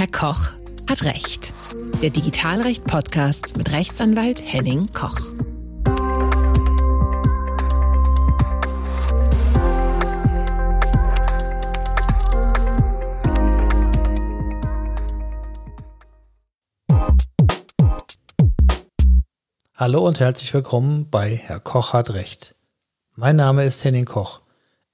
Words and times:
Herr 0.00 0.06
Koch 0.06 0.48
hat 0.88 1.02
Recht. 1.02 1.52
Der 2.00 2.08
Digitalrecht-Podcast 2.08 3.58
mit 3.58 3.70
Rechtsanwalt 3.70 4.42
Henning 4.50 4.90
Koch. 4.94 5.20
Hallo 19.76 20.06
und 20.06 20.18
herzlich 20.18 20.54
willkommen 20.54 21.10
bei 21.10 21.36
Herr 21.36 21.60
Koch 21.60 21.92
hat 21.92 22.14
Recht. 22.14 22.54
Mein 23.16 23.36
Name 23.36 23.66
ist 23.66 23.84
Henning 23.84 24.06
Koch. 24.06 24.40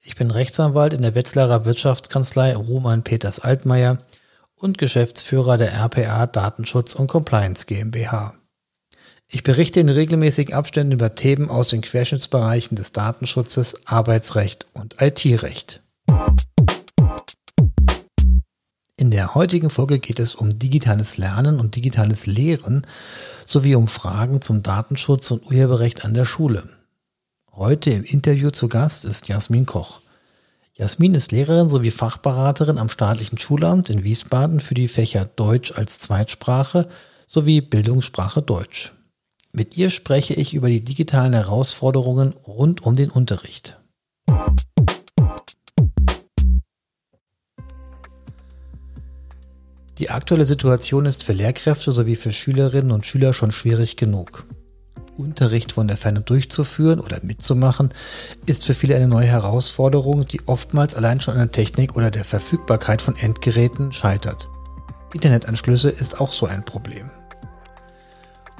Ich 0.00 0.16
bin 0.16 0.32
Rechtsanwalt 0.32 0.94
in 0.94 1.02
der 1.02 1.14
Wetzlarer 1.14 1.64
Wirtschaftskanzlei 1.64 2.56
Roman 2.56 3.04
Peters 3.04 3.38
Altmaier 3.38 3.98
und 4.56 4.78
Geschäftsführer 4.78 5.58
der 5.58 5.72
RPA 5.72 6.26
Datenschutz 6.26 6.94
und 6.94 7.06
Compliance 7.06 7.66
GmbH. 7.66 8.34
Ich 9.28 9.42
berichte 9.42 9.80
in 9.80 9.88
regelmäßigen 9.88 10.54
Abständen 10.54 10.92
über 10.92 11.14
Themen 11.14 11.50
aus 11.50 11.68
den 11.68 11.82
Querschnittsbereichen 11.82 12.76
des 12.76 12.92
Datenschutzes, 12.92 13.86
Arbeitsrecht 13.86 14.66
und 14.72 14.96
IT-Recht. 15.00 15.82
In 18.96 19.10
der 19.10 19.34
heutigen 19.34 19.68
Folge 19.68 19.98
geht 19.98 20.20
es 20.20 20.34
um 20.34 20.58
digitales 20.58 21.18
Lernen 21.18 21.60
und 21.60 21.76
digitales 21.76 22.26
Lehren 22.26 22.86
sowie 23.44 23.74
um 23.74 23.88
Fragen 23.88 24.40
zum 24.40 24.62
Datenschutz 24.62 25.30
und 25.30 25.44
Urheberrecht 25.44 26.04
an 26.04 26.14
der 26.14 26.24
Schule. 26.24 26.68
Heute 27.52 27.90
im 27.90 28.04
Interview 28.04 28.50
zu 28.50 28.68
Gast 28.68 29.04
ist 29.04 29.28
Jasmin 29.28 29.66
Koch. 29.66 30.00
Jasmin 30.78 31.14
ist 31.14 31.32
Lehrerin 31.32 31.70
sowie 31.70 31.90
Fachberaterin 31.90 32.76
am 32.76 32.90
staatlichen 32.90 33.38
Schulamt 33.38 33.88
in 33.88 34.04
Wiesbaden 34.04 34.60
für 34.60 34.74
die 34.74 34.88
Fächer 34.88 35.24
Deutsch 35.24 35.72
als 35.72 36.00
Zweitsprache 36.00 36.86
sowie 37.26 37.62
Bildungssprache 37.62 38.42
Deutsch. 38.42 38.92
Mit 39.52 39.78
ihr 39.78 39.88
spreche 39.88 40.34
ich 40.34 40.52
über 40.52 40.68
die 40.68 40.84
digitalen 40.84 41.32
Herausforderungen 41.32 42.34
rund 42.46 42.82
um 42.82 42.94
den 42.94 43.08
Unterricht. 43.08 43.80
Die 49.96 50.10
aktuelle 50.10 50.44
Situation 50.44 51.06
ist 51.06 51.24
für 51.24 51.32
Lehrkräfte 51.32 51.90
sowie 51.90 52.16
für 52.16 52.32
Schülerinnen 52.32 52.90
und 52.90 53.06
Schüler 53.06 53.32
schon 53.32 53.50
schwierig 53.50 53.96
genug. 53.96 54.44
Unterricht 55.18 55.72
von 55.72 55.88
der 55.88 55.96
Ferne 55.96 56.20
durchzuführen 56.20 57.00
oder 57.00 57.18
mitzumachen, 57.22 57.90
ist 58.46 58.64
für 58.64 58.74
viele 58.74 58.96
eine 58.96 59.08
neue 59.08 59.26
Herausforderung, 59.26 60.26
die 60.26 60.40
oftmals 60.46 60.94
allein 60.94 61.20
schon 61.20 61.34
an 61.34 61.40
der 61.40 61.52
Technik 61.52 61.96
oder 61.96 62.10
der 62.10 62.24
Verfügbarkeit 62.24 63.02
von 63.02 63.16
Endgeräten 63.16 63.92
scheitert. 63.92 64.48
Internetanschlüsse 65.12 65.90
ist 65.90 66.20
auch 66.20 66.32
so 66.32 66.46
ein 66.46 66.64
Problem. 66.64 67.10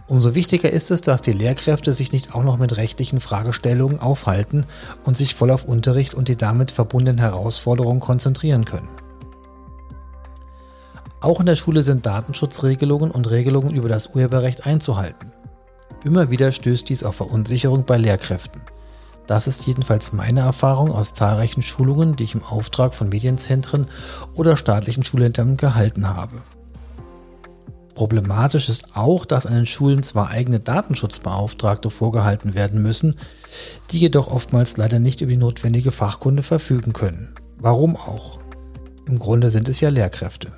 Umso 0.09 0.37
wichtiger 0.37 0.71
ist 0.71 0.93
es, 0.93 1.01
dass 1.01 1.21
die 1.21 1.33
Lehrkräfte 1.33 1.93
sich 1.93 2.13
nicht 2.13 2.35
auch 2.35 2.45
noch 2.45 2.59
mit 2.59 2.77
rechtlichen 2.77 3.21
Fragestellungen 3.21 3.99
aufhalten 3.99 4.65
und 5.05 5.17
sich 5.17 5.35
voll 5.35 5.51
auf 5.51 5.65
Unterricht 5.65 6.15
und 6.15 6.29
die 6.29 6.37
damit 6.37 6.71
verbundenen 6.71 7.19
Herausforderungen 7.19 8.01
konzentrieren 8.01 8.65
können. 8.65 8.89
Auch 11.21 11.41
in 11.41 11.47
der 11.47 11.57
Schule 11.57 11.83
sind 11.83 12.07
Datenschutzregelungen 12.07 13.11
und 13.11 13.29
Regelungen 13.31 13.75
über 13.75 13.89
das 13.89 14.15
Urheberrecht 14.15 14.65
einzuhalten. 14.65 15.26
Immer 16.07 16.31
wieder 16.31 16.53
stößt 16.53 16.89
dies 16.89 17.03
auf 17.03 17.17
Verunsicherung 17.17 17.85
bei 17.85 17.97
Lehrkräften. 17.97 18.63
Das 19.27 19.49
ist 19.49 19.67
jedenfalls 19.67 20.13
meine 20.13 20.39
Erfahrung 20.39 20.93
aus 20.93 21.15
zahlreichen 21.15 21.63
Schulungen, 21.63 22.15
die 22.15 22.23
ich 22.23 22.37
im 22.37 22.45
Auftrag 22.45 22.95
von 22.95 23.09
Medienzentren 23.09 23.87
oder 24.33 24.57
staatlichen 24.57 25.05
Schulämtern 25.05 25.57
gehalten 25.57 26.09
habe. 26.09 26.43
Problematisch 27.97 28.69
ist 28.69 28.95
auch, 28.95 29.25
dass 29.25 29.47
an 29.47 29.55
den 29.55 29.67
Schulen 29.67 30.05
zwar 30.05 30.31
eigene 30.31 30.61
Datenschutzbeauftragte 30.61 31.91
vorgehalten 31.91 32.55
werden 32.55 32.81
müssen, 32.81 33.17
die 33.91 33.99
jedoch 33.99 34.29
oftmals 34.29 34.77
leider 34.77 35.01
nicht 35.01 35.23
über 35.23 35.33
die 35.33 35.37
notwendige 35.37 35.91
Fachkunde 35.91 36.45
verfügen 36.45 36.93
können. 36.93 37.35
Warum 37.59 37.97
auch? 37.97 38.39
Im 39.09 39.19
Grunde 39.19 39.51
sind 39.51 39.69
es 39.69 39.81
ja 39.81 39.89
Lehrkräfte. 39.89 40.53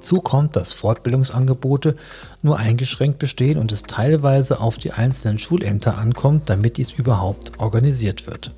Hinzu 0.00 0.22
kommt, 0.22 0.56
dass 0.56 0.72
Fortbildungsangebote 0.72 1.94
nur 2.40 2.56
eingeschränkt 2.56 3.18
bestehen 3.18 3.58
und 3.58 3.70
es 3.70 3.82
teilweise 3.82 4.58
auf 4.58 4.78
die 4.78 4.92
einzelnen 4.92 5.38
Schulämter 5.38 5.98
ankommt, 5.98 6.48
damit 6.48 6.78
dies 6.78 6.92
überhaupt 6.92 7.60
organisiert 7.60 8.26
wird. 8.26 8.54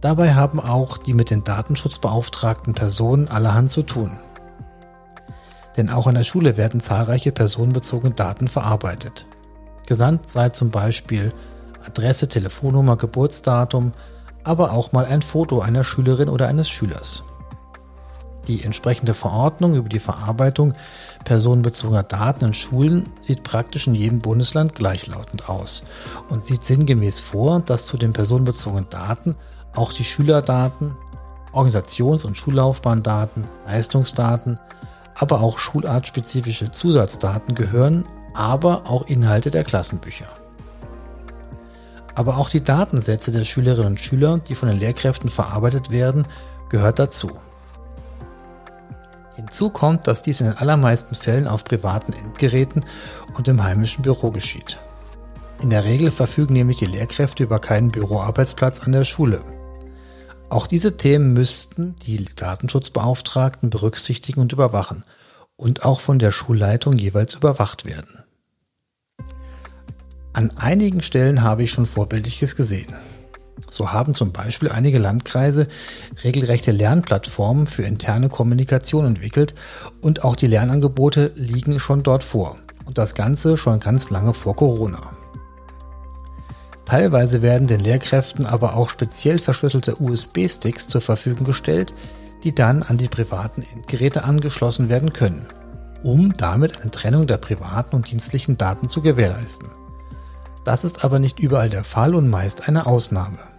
Dabei 0.00 0.32
haben 0.32 0.60
auch 0.60 0.96
die 0.96 1.12
mit 1.12 1.28
den 1.28 1.44
Datenschutzbeauftragten 1.44 2.72
Personen 2.72 3.28
allerhand 3.28 3.70
zu 3.70 3.82
tun. 3.82 4.12
Denn 5.76 5.90
auch 5.90 6.06
an 6.06 6.14
der 6.14 6.24
Schule 6.24 6.56
werden 6.56 6.80
zahlreiche 6.80 7.30
personenbezogene 7.30 8.14
Daten 8.14 8.48
verarbeitet. 8.48 9.26
Gesandt 9.84 10.30
sei 10.30 10.48
zum 10.48 10.70
Beispiel 10.70 11.34
Adresse, 11.86 12.28
Telefonnummer, 12.28 12.96
Geburtsdatum, 12.96 13.92
aber 14.42 14.72
auch 14.72 14.92
mal 14.92 15.04
ein 15.04 15.20
Foto 15.20 15.60
einer 15.60 15.84
Schülerin 15.84 16.30
oder 16.30 16.48
eines 16.48 16.70
Schülers. 16.70 17.24
Die 18.46 18.62
entsprechende 18.62 19.14
Verordnung 19.14 19.74
über 19.74 19.88
die 19.88 20.00
Verarbeitung 20.00 20.74
personenbezogener 21.24 22.02
Daten 22.02 22.46
in 22.46 22.54
Schulen 22.54 23.06
sieht 23.20 23.42
praktisch 23.42 23.86
in 23.86 23.94
jedem 23.94 24.18
Bundesland 24.18 24.74
gleichlautend 24.74 25.48
aus 25.48 25.84
und 26.28 26.44
sieht 26.44 26.64
sinngemäß 26.64 27.20
vor, 27.20 27.60
dass 27.60 27.86
zu 27.86 27.96
den 27.96 28.12
personenbezogenen 28.12 28.88
Daten 28.90 29.36
auch 29.74 29.92
die 29.92 30.04
Schülerdaten, 30.04 30.94
Organisations- 31.52 32.24
und 32.26 32.36
Schullaufbahndaten, 32.36 33.46
Leistungsdaten, 33.66 34.60
aber 35.14 35.40
auch 35.40 35.58
schulartspezifische 35.58 36.70
Zusatzdaten 36.70 37.54
gehören, 37.54 38.04
aber 38.34 38.82
auch 38.86 39.06
Inhalte 39.06 39.50
der 39.50 39.64
Klassenbücher. 39.64 40.26
Aber 42.14 42.36
auch 42.36 42.50
die 42.50 42.62
Datensätze 42.62 43.30
der 43.30 43.44
Schülerinnen 43.44 43.92
und 43.92 44.00
Schüler, 44.00 44.38
die 44.38 44.54
von 44.54 44.68
den 44.68 44.78
Lehrkräften 44.78 45.30
verarbeitet 45.30 45.90
werden, 45.90 46.26
gehört 46.68 46.98
dazu. 46.98 47.30
Hinzu 49.36 49.70
kommt, 49.70 50.06
dass 50.06 50.22
dies 50.22 50.40
in 50.40 50.46
den 50.46 50.56
allermeisten 50.56 51.14
Fällen 51.14 51.48
auf 51.48 51.64
privaten 51.64 52.12
Endgeräten 52.12 52.84
und 53.36 53.48
im 53.48 53.62
heimischen 53.62 54.02
Büro 54.02 54.30
geschieht. 54.30 54.78
In 55.62 55.70
der 55.70 55.84
Regel 55.84 56.10
verfügen 56.10 56.54
nämlich 56.54 56.78
die 56.78 56.86
Lehrkräfte 56.86 57.42
über 57.42 57.58
keinen 57.58 57.90
Büroarbeitsplatz 57.90 58.80
an 58.80 58.92
der 58.92 59.04
Schule. 59.04 59.42
Auch 60.50 60.66
diese 60.66 60.96
Themen 60.96 61.32
müssten 61.32 61.96
die 62.06 62.24
Datenschutzbeauftragten 62.24 63.70
berücksichtigen 63.70 64.40
und 64.40 64.52
überwachen 64.52 65.04
und 65.56 65.84
auch 65.84 66.00
von 66.00 66.18
der 66.18 66.30
Schulleitung 66.30 66.96
jeweils 66.98 67.34
überwacht 67.34 67.84
werden. 67.84 68.22
An 70.32 70.50
einigen 70.56 71.02
Stellen 71.02 71.42
habe 71.42 71.62
ich 71.62 71.70
schon 71.70 71.86
Vorbildliches 71.86 72.56
gesehen. 72.56 72.94
So 73.74 73.90
haben 73.90 74.14
zum 74.14 74.30
Beispiel 74.30 74.70
einige 74.70 74.98
Landkreise 74.98 75.66
regelrechte 76.22 76.70
Lernplattformen 76.70 77.66
für 77.66 77.82
interne 77.82 78.28
Kommunikation 78.28 79.04
entwickelt 79.04 79.56
und 80.00 80.22
auch 80.22 80.36
die 80.36 80.46
Lernangebote 80.46 81.32
liegen 81.34 81.80
schon 81.80 82.04
dort 82.04 82.22
vor. 82.22 82.54
Und 82.84 82.98
das 82.98 83.16
Ganze 83.16 83.56
schon 83.56 83.80
ganz 83.80 84.10
lange 84.10 84.32
vor 84.32 84.54
Corona. 84.54 85.00
Teilweise 86.84 87.42
werden 87.42 87.66
den 87.66 87.80
Lehrkräften 87.80 88.46
aber 88.46 88.76
auch 88.76 88.90
speziell 88.90 89.40
verschlüsselte 89.40 90.00
USB-Sticks 90.00 90.86
zur 90.86 91.00
Verfügung 91.00 91.44
gestellt, 91.44 91.94
die 92.44 92.54
dann 92.54 92.84
an 92.84 92.96
die 92.96 93.08
privaten 93.08 93.62
Endgeräte 93.62 94.22
angeschlossen 94.22 94.88
werden 94.88 95.12
können, 95.12 95.46
um 96.04 96.32
damit 96.34 96.80
eine 96.80 96.92
Trennung 96.92 97.26
der 97.26 97.38
privaten 97.38 97.96
und 97.96 98.08
dienstlichen 98.08 98.56
Daten 98.56 98.88
zu 98.88 99.02
gewährleisten. 99.02 99.68
Das 100.62 100.84
ist 100.84 101.04
aber 101.04 101.18
nicht 101.18 101.40
überall 101.40 101.70
der 101.70 101.82
Fall 101.82 102.14
und 102.14 102.30
meist 102.30 102.68
eine 102.68 102.86
Ausnahme. 102.86 103.53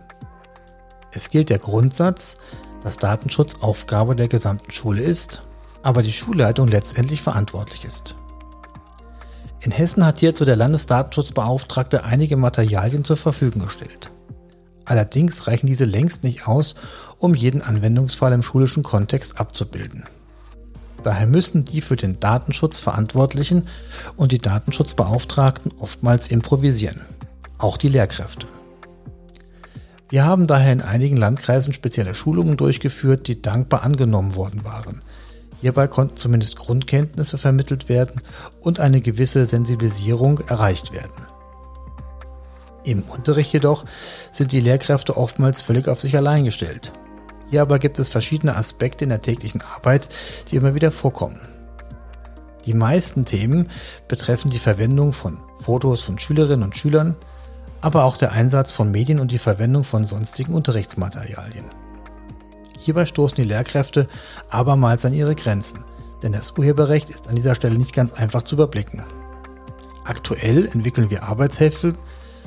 Es 1.16 1.30
gilt 1.30 1.50
der 1.50 1.60
Grundsatz, 1.60 2.36
dass 2.84 2.98
Datenschutz 2.98 3.62
Aufgabe 3.62 4.18
der 4.18 4.28
gesamten 4.28 4.72
Schule 4.72 5.02
ist, 5.02 5.44
aber 5.82 6.04
die 6.04 6.12
Schulleitung 6.12 6.68
letztendlich 6.68 7.22
verantwortlich 7.22 7.86
ist. 7.86 8.18
In 9.62 9.72
Hessen 9.72 10.06
hat 10.06 10.20
hierzu 10.20 10.44
der 10.44 10.58
Landesdatenschutzbeauftragte 10.58 12.04
einige 12.04 12.36
Materialien 12.36 13.06
zur 13.06 13.16
Verfügung 13.16 13.64
gestellt. 13.64 14.12
Allerdings 14.84 15.48
reichen 15.48 15.68
diese 15.68 15.86
längst 15.86 16.24
nicht 16.26 16.48
aus, 16.48 16.76
um 17.18 17.34
jeden 17.34 17.62
Anwendungsfall 17.62 18.34
im 18.34 18.44
schulischen 18.44 18.84
Kontext 18.84 19.40
abzubilden. 19.40 20.04
Daher 21.02 21.28
müssen 21.28 21.64
die 21.64 21.80
für 21.80 21.96
den 21.96 22.20
Datenschutz 22.20 22.82
Verantwortlichen 22.82 23.70
und 24.18 24.34
die 24.34 24.40
Datenschutzbeauftragten 24.40 25.72
oftmals 25.80 26.28
improvisieren, 26.28 27.02
auch 27.58 27.78
die 27.78 27.90
Lehrkräfte. 27.90 28.48
Wir 30.16 30.24
haben 30.24 30.48
daher 30.48 30.72
in 30.72 30.82
einigen 30.82 31.18
Landkreisen 31.18 31.74
spezielle 31.74 32.16
Schulungen 32.16 32.56
durchgeführt, 32.56 33.28
die 33.28 33.42
dankbar 33.42 33.84
angenommen 33.84 34.38
worden 34.38 34.64
waren. 34.64 35.02
Hierbei 35.60 35.88
konnten 35.88 36.16
zumindest 36.16 36.56
Grundkenntnisse 36.56 37.38
vermittelt 37.38 37.90
werden 37.90 38.22
und 38.62 38.80
eine 38.80 39.02
gewisse 39.02 39.46
Sensibilisierung 39.46 40.40
erreicht 40.48 40.94
werden. 40.94 41.12
Im 42.86 43.02
Unterricht 43.02 43.52
jedoch 43.52 43.84
sind 44.32 44.54
die 44.54 44.62
Lehrkräfte 44.62 45.18
oftmals 45.18 45.64
völlig 45.64 45.90
auf 45.90 46.00
sich 46.00 46.16
allein 46.16 46.46
gestellt. 46.46 46.94
Hier 47.50 47.62
aber 47.62 47.78
gibt 47.78 48.00
es 48.00 48.08
verschiedene 48.08 48.56
Aspekte 48.56 49.04
in 49.04 49.10
der 49.10 49.20
täglichen 49.20 49.62
Arbeit, 49.76 50.08
die 50.50 50.56
immer 50.56 50.76
wieder 50.76 50.94
vorkommen. 50.94 51.42
Die 52.66 52.74
meisten 52.74 53.26
Themen 53.26 53.70
betreffen 54.08 54.50
die 54.50 54.60
Verwendung 54.60 55.12
von 55.12 55.40
Fotos 55.60 56.04
von 56.04 56.18
Schülerinnen 56.20 56.64
und 56.64 56.78
Schülern, 56.78 57.18
aber 57.86 58.04
auch 58.04 58.18
der 58.18 58.32
Einsatz 58.32 58.74
von 58.74 58.90
Medien 58.90 59.20
und 59.20 59.30
die 59.30 59.38
Verwendung 59.38 59.84
von 59.84 60.06
sonstigen 60.06 60.56
Unterrichtsmaterialien. 60.56 61.66
Hierbei 62.80 63.06
stoßen 63.06 63.36
die 63.36 63.44
Lehrkräfte 63.44 64.08
abermals 64.50 65.06
an 65.06 65.14
ihre 65.14 65.36
Grenzen, 65.36 65.86
denn 66.24 66.32
das 66.32 66.58
Urheberrecht 66.58 67.12
ist 67.12 67.28
an 67.28 67.36
dieser 67.36 67.54
Stelle 67.54 67.78
nicht 67.78 67.94
ganz 67.94 68.12
einfach 68.12 68.42
zu 68.42 68.56
überblicken. 68.56 69.04
Aktuell 70.04 70.66
entwickeln 70.66 71.12
wir 71.12 71.26
Arbeitshilfe 71.26 71.94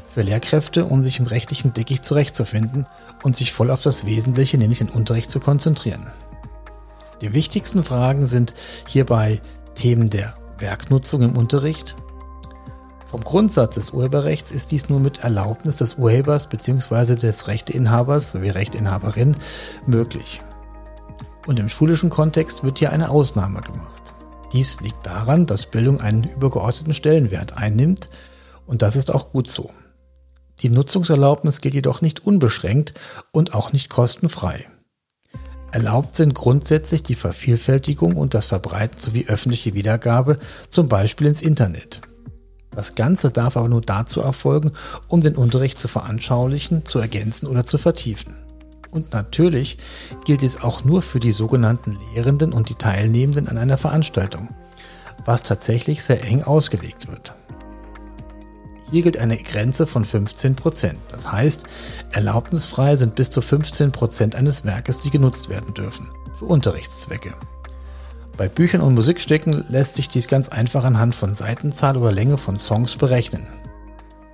für 0.09 0.23
Lehrkräfte, 0.23 0.87
um 0.87 1.05
sich 1.05 1.21
im 1.21 1.27
rechtlichen 1.27 1.73
Dickicht 1.73 2.05
zurechtzufinden 2.05 2.89
und 3.23 3.37
sich 3.37 3.53
voll 3.53 3.71
auf 3.71 3.83
das 3.83 4.07
Wesentliche, 4.07 4.59
nämlich 4.59 4.79
den 4.79 4.89
Unterricht 4.89 5.31
zu 5.31 5.39
konzentrieren. 5.39 6.09
Die 7.21 7.33
wichtigsten 7.33 7.85
Fragen 7.85 8.27
sind 8.27 8.55
hierbei 8.89 9.41
Themen 9.77 10.11
der 10.11 10.35
Werknutzung 10.59 11.23
im 11.23 11.37
Unterricht. 11.37 11.95
Vom 13.09 13.25
Grundsatz 13.25 13.77
des 13.77 13.91
Urheberrechts 13.93 14.53
ist 14.53 14.71
dies 14.71 14.91
nur 14.91 15.01
mit 15.01 15.21
Erlaubnis 15.21 15.77
des 15.77 15.95
Urhebers 15.95 16.47
bzw. 16.47 17.17
des 17.17 17.49
Rechteinhabers 17.49 18.33
sowie 18.33 18.51
Rechteinhaberin 18.51 19.35
möglich. 19.87 20.43
Und 21.47 21.59
im 21.59 21.71
schulischen 21.71 22.11
Kontext 22.11 22.65
wird 22.65 22.79
hier 22.79 22.93
eine 22.93 23.09
Ausnahme 23.09 23.63
gemacht. 23.63 24.13
Dies 24.53 24.79
liegt 24.83 25.07
daran, 25.07 25.47
dass 25.47 25.65
Bildung 25.65 26.03
einen 26.03 26.25
übergeordneten 26.25 26.93
Stellenwert 26.93 27.57
einnimmt 27.57 28.11
und 28.67 28.83
das 28.83 28.95
ist 28.95 29.11
auch 29.11 29.31
gut 29.31 29.49
so. 29.49 29.71
Die 30.61 30.69
Nutzungserlaubnis 30.69 31.63
gilt 31.63 31.75
jedoch 31.75 32.03
nicht 32.03 32.27
unbeschränkt 32.27 32.93
und 33.33 33.55
auch 33.55 33.73
nicht 33.73 33.89
kostenfrei. 33.89 34.67
Erlaubt 35.73 36.15
sind 36.15 36.35
grundsätzlich 36.35 37.05
die 37.05 37.15
Vervielfältigung 37.15 38.17
und 38.17 38.35
das 38.35 38.45
Verbreiten 38.45 39.01
sowie 39.01 39.27
öffentliche 39.29 39.73
Wiedergabe, 39.73 40.39
zum 40.69 40.89
Beispiel 40.89 41.27
ins 41.27 41.41
Internet. 41.41 42.03
Das 42.71 42.95
Ganze 42.95 43.31
darf 43.31 43.57
aber 43.57 43.69
nur 43.69 43.81
dazu 43.81 44.21
erfolgen, 44.21 44.73
um 45.09 45.21
den 45.21 45.37
Unterricht 45.37 45.79
zu 45.79 45.89
veranschaulichen, 45.89 46.85
zu 46.85 46.99
ergänzen 46.99 47.47
oder 47.47 47.65
zu 47.65 47.79
vertiefen. 47.79 48.37
Und 48.91 49.13
natürlich 49.13 49.79
gilt 50.25 50.43
es 50.43 50.63
auch 50.63 50.85
nur 50.85 51.03
für 51.03 51.21
die 51.21 51.33
sogenannten 51.33 51.99
Lehrenden 52.15 52.53
und 52.53 52.69
die 52.69 52.75
Teilnehmenden 52.75 53.49
an 53.49 53.59
einer 53.59 53.79
Veranstaltung, 53.79 54.49
was 55.25 55.43
tatsächlich 55.43 56.03
sehr 56.03 56.25
eng 56.25 56.43
ausgelegt 56.43 57.09
wird. 57.09 57.35
Hier 58.91 59.03
gilt 59.03 59.19
eine 59.19 59.37
Grenze 59.37 59.87
von 59.87 60.05
15%. 60.05 60.95
Das 61.11 61.31
heißt, 61.31 61.65
erlaubnisfrei 62.13 62.97
sind 62.97 63.15
bis 63.15 63.31
zu 63.31 63.41
15% 63.41 64.35
eines 64.35 64.65
Werkes, 64.65 64.99
die 65.01 65.11
genutzt 65.11 65.51
werden 65.51 65.75
dürfen, 65.75 66.09
für 66.39 66.47
Unterrichtszwecke. 66.47 67.35
Bei 68.39 68.49
Büchern 68.49 68.83
und 68.83 68.95
Musikstücken 68.95 69.65
lässt 69.69 69.97
sich 69.97 70.09
dies 70.09 70.29
ganz 70.29 70.49
einfach 70.49 70.85
anhand 70.85 71.17
von 71.17 71.35
Seitenzahl 71.35 71.97
oder 71.97 72.13
Länge 72.13 72.39
von 72.39 72.61
Songs 72.61 72.95
berechnen. 72.95 73.43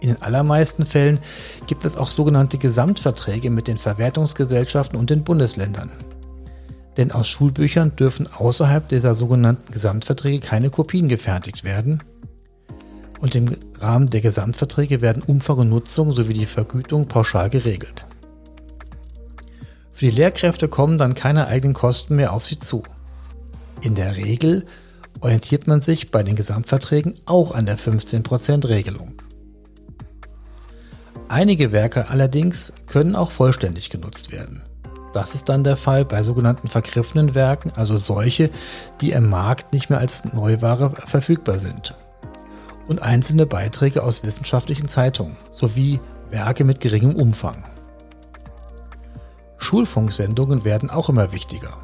In 0.01 0.09
den 0.11 0.21
allermeisten 0.21 0.85
Fällen 0.85 1.21
gibt 1.67 1.87
es 1.87 1.97
auch 1.97 2.11
sogenannte 2.11 2.59
Gesamtverträge 2.59 3.49
mit 3.49 3.67
den 3.67 3.79
Verwertungsgesellschaften 3.79 4.99
und 4.99 5.09
den 5.09 5.25
Bundesländern. 5.25 5.91
Denn 6.99 7.12
aus 7.12 7.27
Schulbüchern 7.29 7.97
dürfen 7.97 8.29
außerhalb 8.31 8.87
dieser 8.87 9.15
sogenannten 9.15 9.73
Gesamtverträge 9.73 10.41
keine 10.41 10.69
Kopien 10.69 11.09
gefertigt 11.09 11.65
werden, 11.65 12.03
und 13.21 13.35
im 13.35 13.57
Rahmen 13.81 14.11
der 14.11 14.21
Gesamtverträge 14.21 15.00
werden 15.00 15.23
Umfang 15.23 15.57
und 15.57 15.71
Nutzung 15.71 16.12
sowie 16.12 16.35
die 16.35 16.45
Vergütung 16.45 17.09
pauschal 17.09 17.49
geregelt. 17.49 18.05
Für 19.93 20.05
die 20.07 20.11
Lehrkräfte 20.11 20.69
kommen 20.69 20.99
dann 20.99 21.15
keine 21.15 21.47
eigenen 21.47 21.73
Kosten 21.73 22.17
mehr 22.17 22.35
auf 22.35 22.45
sie 22.45 22.59
zu. 22.59 22.83
In 23.81 23.94
der 23.94 24.17
Regel 24.17 24.65
orientiert 25.21 25.67
man 25.67 25.81
sich 25.81 26.11
bei 26.11 26.23
den 26.23 26.37
Gesamtverträgen 26.37 27.15
auch 27.26 27.53
an 27.53 27.67
der 27.67 27.79
15% 27.79 28.69
Regelung. 28.69 29.15
Einige 31.29 31.73
Werke 31.73 32.11
allerdings 32.11 32.73
können 32.87 33.17
auch 33.17 33.31
vollständig 33.31 33.91
genutzt 33.91 34.32
werden. 34.32 34.62
Das 35.12 35.35
ist 35.35 35.49
dann 35.49 35.65
der 35.65 35.76
Fall 35.76 36.05
bei 36.05 36.23
sogenannten 36.23 36.69
vergriffenen 36.69 37.35
Werken, 37.35 37.73
also 37.76 37.97
solche, 37.97 38.50
die 39.00 39.12
im 39.12 39.31
Markt 39.31 39.73
nicht 39.73 39.88
mehr 39.88 40.00
als 40.00 40.25
Neuware 40.25 40.91
verfügbar 41.06 41.59
sind 41.59 41.94
und 42.87 43.03
einzelne 43.03 43.47
Beiträge 43.47 44.03
aus 44.03 44.25
wissenschaftlichen 44.25 44.88
Zeitungen 44.88 45.37
sowie 45.50 46.00
Werke 46.31 46.65
mit 46.65 46.81
geringem 46.81 47.15
Umfang. 47.15 47.65
Schulfunksendungen 49.59 50.65
werden 50.65 50.91
auch 50.91 51.09
immer 51.09 51.32
wichtiger. 51.32 51.76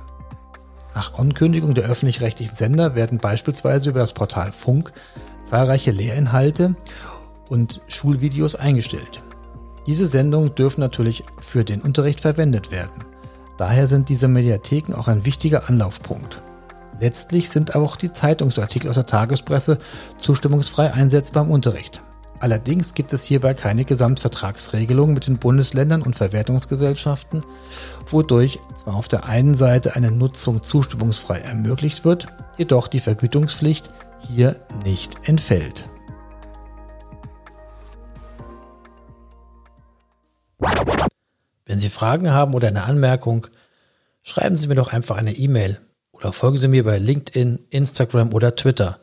Nach 1.01 1.19
Ankündigung 1.19 1.73
der 1.73 1.85
öffentlich-rechtlichen 1.85 2.55
Sender 2.55 2.95
werden 2.95 3.17
beispielsweise 3.17 3.89
über 3.89 4.01
das 4.01 4.13
Portal 4.13 4.53
Funk 4.53 4.93
zahlreiche 5.45 5.93
Lehrinhalte 5.93 6.75
und 7.49 7.81
Schulvideos 7.89 8.55
eingestellt. 8.55 9.23
Diese 9.87 10.07
Sendungen 10.07 10.55
dürfen 10.55 10.83
natürlich 10.83 11.25
für 11.41 11.65
den 11.65 11.81
Unterricht 11.81 12.21
verwendet 12.21 12.71
werden. 12.71 13.03
Daher 13.57 13.87
sind 13.87 14.11
diese 14.11 14.29
Mediatheken 14.29 14.93
auch 14.95 15.09
ein 15.09 15.25
wichtiger 15.25 15.71
Anlaufpunkt. 15.71 16.43
Letztlich 17.01 17.49
sind 17.49 17.75
auch 17.75 17.97
die 17.97 18.13
Zeitungsartikel 18.13 18.91
aus 18.91 18.97
der 18.97 19.07
Tagespresse 19.07 19.79
zustimmungsfrei 20.19 20.93
einsetzbar 20.93 21.45
im 21.45 21.51
Unterricht. 21.51 22.03
Allerdings 22.41 22.95
gibt 22.95 23.13
es 23.13 23.25
hierbei 23.25 23.53
keine 23.53 23.85
Gesamtvertragsregelung 23.85 25.13
mit 25.13 25.27
den 25.27 25.37
Bundesländern 25.37 26.01
und 26.01 26.17
Verwertungsgesellschaften, 26.17 27.45
wodurch 28.07 28.59
zwar 28.75 28.95
auf 28.95 29.09
der 29.09 29.27
einen 29.27 29.55
Seite 29.55 29.95
eine 29.95 30.11
Nutzung 30.11 30.63
zustimmungsfrei 30.63 31.39
ermöglicht 31.39 32.07
wird, 32.07 32.29
jedoch 32.57 32.89
die 32.89 33.01
Vergütungspflicht 33.01 33.93
hier 34.27 34.57
nicht 34.85 35.29
entfällt. 35.29 35.87
Wenn 41.67 41.79
Sie 41.79 41.91
Fragen 41.91 42.33
haben 42.33 42.55
oder 42.55 42.69
eine 42.69 42.85
Anmerkung, 42.85 43.49
schreiben 44.23 44.57
Sie 44.57 44.67
mir 44.67 44.77
doch 44.77 44.95
einfach 44.95 45.19
eine 45.19 45.33
E-Mail 45.33 45.79
oder 46.13 46.33
folgen 46.33 46.57
Sie 46.57 46.69
mir 46.69 46.85
bei 46.85 46.99
LinkedIn, 46.99 47.67
Instagram 47.69 48.33
oder 48.33 48.57
Twitter. 48.57 48.99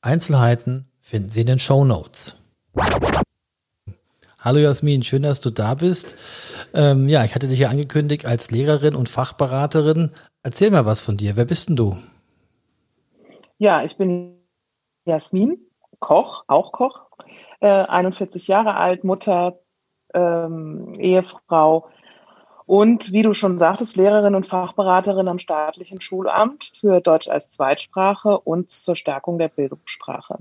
Einzelheiten 0.00 0.86
finden 1.02 1.28
Sie 1.28 1.42
in 1.42 1.46
den 1.48 1.58
Show 1.58 1.84
Notes. 1.84 2.36
Hallo 4.38 4.58
Jasmin, 4.58 5.02
schön, 5.02 5.22
dass 5.22 5.40
du 5.40 5.50
da 5.50 5.74
bist. 5.74 6.16
Ähm, 6.72 7.08
ja, 7.08 7.24
ich 7.24 7.34
hatte 7.34 7.48
dich 7.48 7.58
ja 7.58 7.68
angekündigt 7.68 8.26
als 8.26 8.50
Lehrerin 8.50 8.94
und 8.94 9.08
Fachberaterin. 9.08 10.12
Erzähl 10.42 10.70
mal 10.70 10.86
was 10.86 11.02
von 11.02 11.16
dir. 11.16 11.36
Wer 11.36 11.46
bist 11.46 11.68
denn 11.68 11.76
du? 11.76 11.96
Ja, 13.58 13.82
ich 13.82 13.96
bin 13.96 14.38
Jasmin, 15.04 15.58
Koch, 15.98 16.44
auch 16.46 16.72
Koch, 16.72 17.06
äh, 17.60 17.68
41 17.68 18.46
Jahre 18.46 18.76
alt, 18.76 19.02
Mutter, 19.02 19.58
ähm, 20.14 20.92
Ehefrau, 20.98 21.88
und 22.66 23.12
wie 23.12 23.22
du 23.22 23.32
schon 23.32 23.58
sagtest, 23.58 23.96
Lehrerin 23.96 24.34
und 24.34 24.46
Fachberaterin 24.46 25.28
am 25.28 25.38
staatlichen 25.38 26.00
Schulamt 26.00 26.72
für 26.74 27.00
Deutsch 27.00 27.28
als 27.28 27.48
Zweitsprache 27.50 28.40
und 28.40 28.70
zur 28.70 28.96
Stärkung 28.96 29.38
der 29.38 29.48
Bildungssprache. 29.48 30.38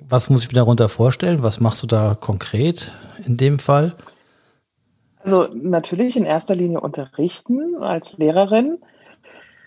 Was 0.00 0.30
muss 0.30 0.42
ich 0.42 0.48
mir 0.48 0.54
darunter 0.56 0.88
vorstellen? 0.88 1.42
Was 1.42 1.60
machst 1.60 1.82
du 1.82 1.86
da 1.86 2.14
konkret 2.18 2.92
in 3.24 3.36
dem 3.36 3.58
Fall? 3.58 3.94
Also 5.20 5.48
natürlich 5.54 6.16
in 6.16 6.24
erster 6.24 6.54
Linie 6.54 6.80
unterrichten 6.80 7.82
als 7.82 8.18
Lehrerin. 8.18 8.78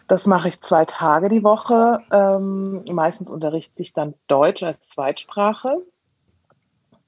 Das 0.08 0.26
mache 0.26 0.48
ich 0.48 0.62
zwei 0.62 0.86
Tage 0.86 1.30
die 1.30 1.44
Woche. 1.44 2.00
Ähm, 2.12 2.84
meistens 2.92 3.30
unterrichte 3.30 3.82
ich 3.82 3.94
dann 3.94 4.14
Deutsch 4.28 4.64
als 4.64 4.88
Zweitsprache. 4.88 5.78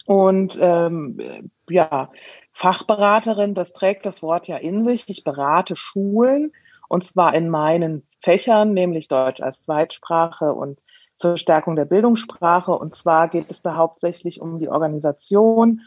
Und 0.05 0.57
ähm, 0.59 1.51
ja, 1.69 2.09
Fachberaterin, 2.53 3.53
das 3.53 3.73
trägt 3.73 4.05
das 4.05 4.23
Wort 4.23 4.47
ja 4.47 4.57
in 4.57 4.83
sich. 4.83 5.07
Ich 5.07 5.23
berate 5.23 5.75
Schulen 5.75 6.51
und 6.89 7.03
zwar 7.03 7.35
in 7.35 7.49
meinen 7.49 8.03
Fächern, 8.21 8.73
nämlich 8.73 9.07
Deutsch 9.07 9.41
als 9.41 9.63
Zweitsprache 9.63 10.53
und 10.53 10.79
zur 11.19 11.38
Stärkung 11.38 11.75
der 11.75 11.85
Bildungssprache. 11.85 12.71
Und 12.71 12.95
zwar 12.95 13.27
geht 13.27 13.51
es 13.51 13.61
da 13.61 13.75
hauptsächlich 13.75 14.41
um 14.41 14.57
die 14.57 14.69
Organisation 14.69 15.81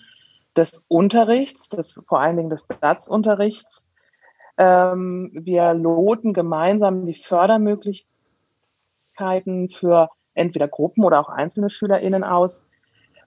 des 0.57 0.87
Unterrichts, 0.87 1.69
des, 1.69 2.05
vor 2.07 2.21
allen 2.21 2.37
Dingen 2.37 2.51
des 2.51 2.69
DATS-Unterrichts. 2.69 3.85
Ähm, 4.59 5.33
wir 5.35 5.75
loten 5.75 6.35
gemeinsam 6.35 7.07
die 7.07 7.15
Fördermöglichkeiten 7.15 9.71
für 9.71 10.11
entweder 10.35 10.69
Gruppen 10.69 11.05
oder 11.05 11.19
auch 11.21 11.31
einzelne 11.31 11.71
SchülerInnen 11.71 12.23
aus. 12.23 12.67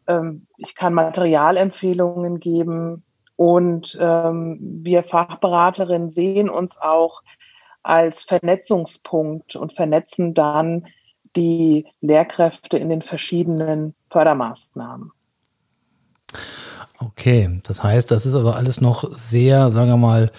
Ähm, 0.07 0.45
ich 0.57 0.75
kann 0.75 0.93
Materialempfehlungen 0.93 2.39
geben, 2.39 3.03
und 3.35 3.97
ähm, 3.99 4.57
wir 4.61 5.03
Fachberaterinnen 5.03 6.09
sehen 6.09 6.49
uns 6.49 6.79
auch 6.79 7.21
als 7.83 8.23
Vernetzungspunkt 8.23 9.55
und 9.55 9.73
vernetzen 9.73 10.33
dann 10.33 10.87
die 11.35 11.85
Lehrkräfte 12.01 12.77
in 12.77 12.89
den 12.89 13.01
verschiedenen 13.01 13.93
Fördermaßnahmen. 14.09 15.11
Okay, 16.99 17.59
das 17.63 17.83
heißt, 17.83 18.09
das 18.11 18.25
ist 18.25 18.35
aber 18.35 18.55
alles 18.55 18.79
noch 18.79 19.11
sehr, 19.11 19.69
sagen 19.69 19.89
wir 19.89 19.97
mal, 19.97 20.31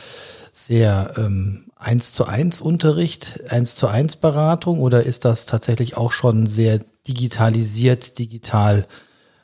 sehr 0.53 1.13
ähm, 1.19 1.67
eins 1.77 2.13
zu 2.13 2.25
eins 2.25 2.61
Unterricht, 2.61 3.43
eins 3.51 3.75
zu 3.75 3.89
eins 3.89 4.17
Beratung 4.17 4.81
oder 4.81 5.03
ist 5.03 5.27
das 5.27 5.45
tatsächlich 5.45 5.97
auch 5.97 6.13
schon 6.13 6.47
sehr 6.47 6.81
digitalisiert, 7.07 8.19
digital, 8.19 8.87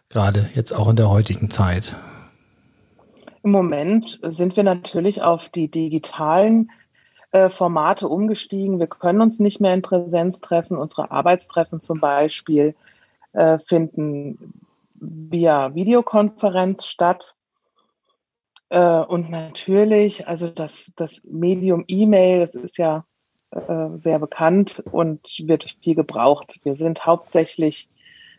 gerade 0.09 0.49
jetzt 0.54 0.73
auch 0.73 0.88
in 0.88 0.97
der 0.97 1.11
heutigen 1.11 1.50
Zeit? 1.50 1.97
Im 3.42 3.50
Moment 3.50 4.21
sind 4.23 4.56
wir 4.56 4.62
natürlich 4.62 5.23
auf 5.23 5.49
die 5.49 5.71
digitalen 5.71 6.71
äh, 7.33 7.49
Formate 7.49 8.09
umgestiegen. 8.09 8.79
Wir 8.79 8.87
können 8.87 9.23
uns 9.23 9.41
nicht 9.41 9.59
mehr 9.59 9.73
in 9.73 9.81
Präsenz 9.81 10.43
treffen. 10.43 10.77
Unsere 10.77 11.11
Arbeitstreffen 11.11 11.81
zum 11.81 11.99
Beispiel 11.99 12.75
äh, 13.33 13.59
finden 13.59 14.53
via 14.95 15.75
Videokonferenz 15.75 16.85
statt. 16.85 17.35
Äh, 18.69 19.01
und 19.01 19.31
natürlich, 19.31 20.29
also 20.29 20.49
das, 20.49 20.93
das 20.95 21.25
Medium 21.25 21.85
E-Mail, 21.89 22.41
das 22.41 22.55
ist 22.55 22.79
ja 22.79 23.05
sehr 23.97 24.19
bekannt 24.19 24.83
und 24.93 25.21
wird 25.47 25.77
viel 25.83 25.95
gebraucht. 25.95 26.59
Wir 26.62 26.75
sind 26.75 27.05
hauptsächlich 27.05 27.91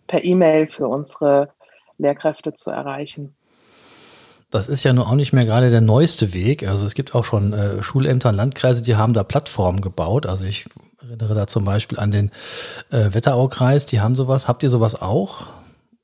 per 0.08 0.26
E-Mail 0.26 0.68
für 0.68 0.88
unsere 0.88 1.54
Lehrkräfte 2.00 2.54
zu 2.54 2.72
erreichen. 2.72 3.36
Das 4.54 4.70
ist 4.70 4.84
ja 4.84 4.94
nur 4.94 5.08
auch 5.08 5.16
nicht 5.16 5.34
mehr 5.34 5.46
gerade 5.46 5.72
der 5.72 5.82
neueste 5.82 6.32
Weg. 6.32 6.68
Also 6.68 6.86
es 6.86 6.94
gibt 6.94 7.16
auch 7.16 7.26
schon 7.26 7.54
äh, 7.54 7.82
Schulämter 7.82 8.30
und 8.30 8.36
Landkreise, 8.36 8.84
die 8.84 8.96
haben 8.96 9.14
da 9.14 9.24
Plattformen 9.24 9.82
gebaut. 9.82 10.28
Also 10.28 10.46
ich 10.46 10.68
erinnere 11.02 11.34
da 11.34 11.48
zum 11.48 11.66
Beispiel 11.66 11.98
an 11.98 12.12
den 12.12 12.30
äh, 12.92 13.16
Wetteraukreis, 13.16 13.88
die 13.88 14.00
haben 14.00 14.14
sowas. 14.14 14.48
Habt 14.48 14.62
ihr 14.62 14.70
sowas 14.70 15.02
auch? 15.02 15.48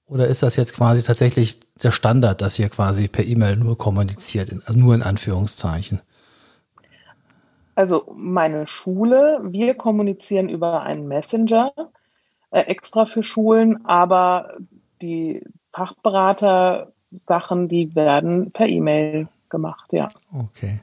Oder 0.08 0.26
ist 0.26 0.42
das 0.42 0.56
jetzt 0.56 0.74
quasi 0.74 1.04
tatsächlich 1.04 1.60
der 1.84 1.92
Standard, 1.92 2.42
dass 2.42 2.58
ihr 2.58 2.70
quasi 2.70 3.08
per 3.08 3.24
E-Mail 3.24 3.56
nur 3.56 3.78
kommuniziert, 3.78 4.52
also 4.66 4.80
nur 4.80 4.96
in 4.96 5.04
Anführungszeichen? 5.04 6.02
Also 7.76 8.12
meine 8.16 8.66
Schule, 8.66 9.42
wir 9.44 9.76
kommunizieren 9.76 10.50
über 10.50 10.82
einen 10.82 11.08
Messenger 11.08 11.72
äh, 12.50 12.62
extra 12.62 13.06
für 13.06 13.22
Schulen, 13.22 13.86
aber 13.86 14.58
die 15.04 15.44
Fachberater 15.72 16.94
Sachen, 17.12 17.68
die 17.68 17.96
werden 17.96 18.52
per 18.52 18.68
E-Mail 18.68 19.28
gemacht, 19.50 19.94
ja. 19.94 20.10
Okay. 20.34 20.82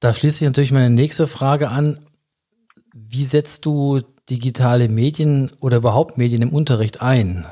Da 0.00 0.12
schließt 0.12 0.38
sich 0.38 0.46
natürlich 0.46 0.72
meine 0.72 0.90
nächste 0.90 1.26
Frage 1.26 1.68
an. 1.68 2.06
Wie 2.92 3.24
setzt 3.24 3.64
du 3.64 4.00
digitale 4.28 4.88
Medien 4.88 5.50
oder 5.60 5.78
überhaupt 5.78 6.18
Medien 6.18 6.42
im 6.42 6.52
Unterricht 6.52 7.00
ein? 7.00 7.46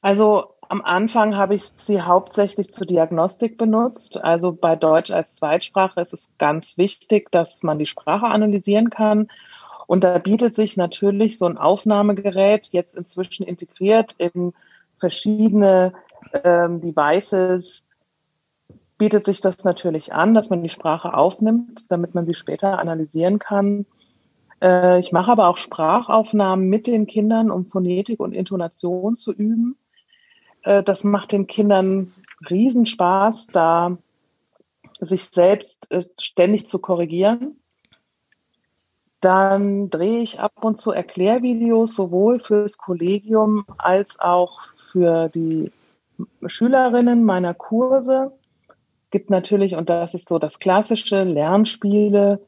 Also 0.00 0.56
am 0.68 0.82
Anfang 0.82 1.36
habe 1.36 1.54
ich 1.54 1.64
sie 1.76 2.00
hauptsächlich 2.00 2.72
zur 2.72 2.86
Diagnostik 2.86 3.58
benutzt. 3.58 4.18
Also 4.18 4.52
bei 4.52 4.76
Deutsch 4.76 5.10
als 5.10 5.36
Zweitsprache 5.36 6.00
ist 6.00 6.12
es 6.12 6.32
ganz 6.38 6.76
wichtig, 6.76 7.30
dass 7.30 7.62
man 7.62 7.78
die 7.78 7.86
Sprache 7.86 8.26
analysieren 8.26 8.90
kann. 8.90 9.28
Und 9.86 10.02
da 10.02 10.18
bietet 10.18 10.54
sich 10.54 10.76
natürlich 10.76 11.38
so 11.38 11.46
ein 11.46 11.58
Aufnahmegerät 11.58 12.68
jetzt 12.72 12.96
inzwischen 12.96 13.44
integriert 13.44 14.14
in 14.18 14.52
verschiedene 14.98 15.92
ähm, 16.32 16.80
Devices 16.80 17.88
bietet 18.98 19.26
sich 19.26 19.40
das 19.40 19.64
natürlich 19.64 20.12
an, 20.12 20.34
dass 20.34 20.50
man 20.50 20.62
die 20.62 20.68
Sprache 20.68 21.14
aufnimmt, 21.14 21.90
damit 21.90 22.14
man 22.14 22.26
sie 22.26 22.34
später 22.34 22.78
analysieren 22.78 23.38
kann. 23.38 23.86
Äh, 24.62 24.98
ich 24.98 25.12
mache 25.12 25.30
aber 25.30 25.48
auch 25.48 25.58
Sprachaufnahmen 25.58 26.68
mit 26.68 26.86
den 26.86 27.06
Kindern, 27.06 27.50
um 27.50 27.66
Phonetik 27.66 28.20
und 28.20 28.32
Intonation 28.32 29.14
zu 29.14 29.32
üben. 29.32 29.76
Äh, 30.62 30.82
das 30.82 31.04
macht 31.04 31.32
den 31.32 31.46
Kindern 31.46 32.12
Riesenspaß, 32.48 33.48
da 33.48 33.98
sich 34.98 35.24
selbst 35.24 35.90
äh, 35.90 36.02
ständig 36.18 36.66
zu 36.66 36.78
korrigieren. 36.78 37.60
Dann 39.20 39.90
drehe 39.90 40.20
ich 40.20 40.40
ab 40.40 40.64
und 40.64 40.76
zu 40.76 40.90
Erklärvideos 40.92 41.94
sowohl 41.94 42.38
fürs 42.38 42.78
Kollegium 42.78 43.64
als 43.78 44.20
auch 44.20 44.60
für 44.90 45.28
die 45.28 45.72
Schülerinnen 46.46 47.24
meiner 47.24 47.54
Kurse. 47.54 48.32
Gibt 49.10 49.30
natürlich, 49.30 49.76
und 49.76 49.90
das 49.90 50.14
ist 50.14 50.28
so 50.28 50.38
das 50.38 50.58
klassische, 50.58 51.24
Lernspiele, 51.24 52.40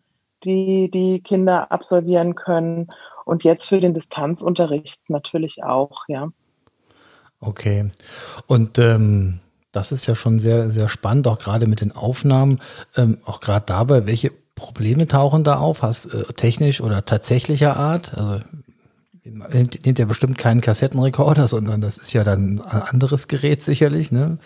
die 0.45 0.91
die 0.91 1.21
Kinder 1.21 1.71
absolvieren 1.73 2.35
können. 2.35 2.89
Und 3.25 3.45
jetzt 3.45 3.69
für 3.69 3.81
den 3.81 3.95
Distanzunterricht 3.95 5.09
natürlich 5.11 5.63
auch, 5.63 6.05
ja. 6.09 6.29
Okay. 7.41 7.91
Und 8.47 8.79
ähm, 8.79 9.41
das 9.73 9.93
ist 9.93 10.07
ja 10.07 10.15
schon 10.15 10.39
sehr, 10.39 10.71
sehr 10.71 10.89
spannend, 10.89 11.29
auch 11.29 11.39
gerade 11.39 11.67
mit 11.67 11.81
den 11.81 11.93
Aufnahmen. 11.93 12.61
Ähm, 12.97 13.19
auch 13.25 13.41
gerade 13.41 13.67
dabei, 13.67 14.07
welche 14.07 14.33
Probleme 14.55 15.07
tauchen 15.07 15.45
da 15.45 15.59
auf? 15.59 15.83
Hast 15.83 16.07
äh, 16.07 16.25
technisch 16.33 16.81
oder 16.81 17.05
tatsächlicher 17.05 17.77
Art? 17.77 18.17
Also 18.17 18.41
nimmt 19.31 19.99
ja 19.99 20.07
bestimmt 20.07 20.39
keinen 20.39 20.61
Kassettenrekorder, 20.61 21.49
sondern 21.49 21.81
das 21.81 21.99
ist 21.99 22.13
ja 22.13 22.25
dann 22.25 22.61
ein 22.61 22.83
anderes 22.83 23.29
Gerät 23.29 23.63
sicherlich, 23.63 24.13
ne? 24.13 24.39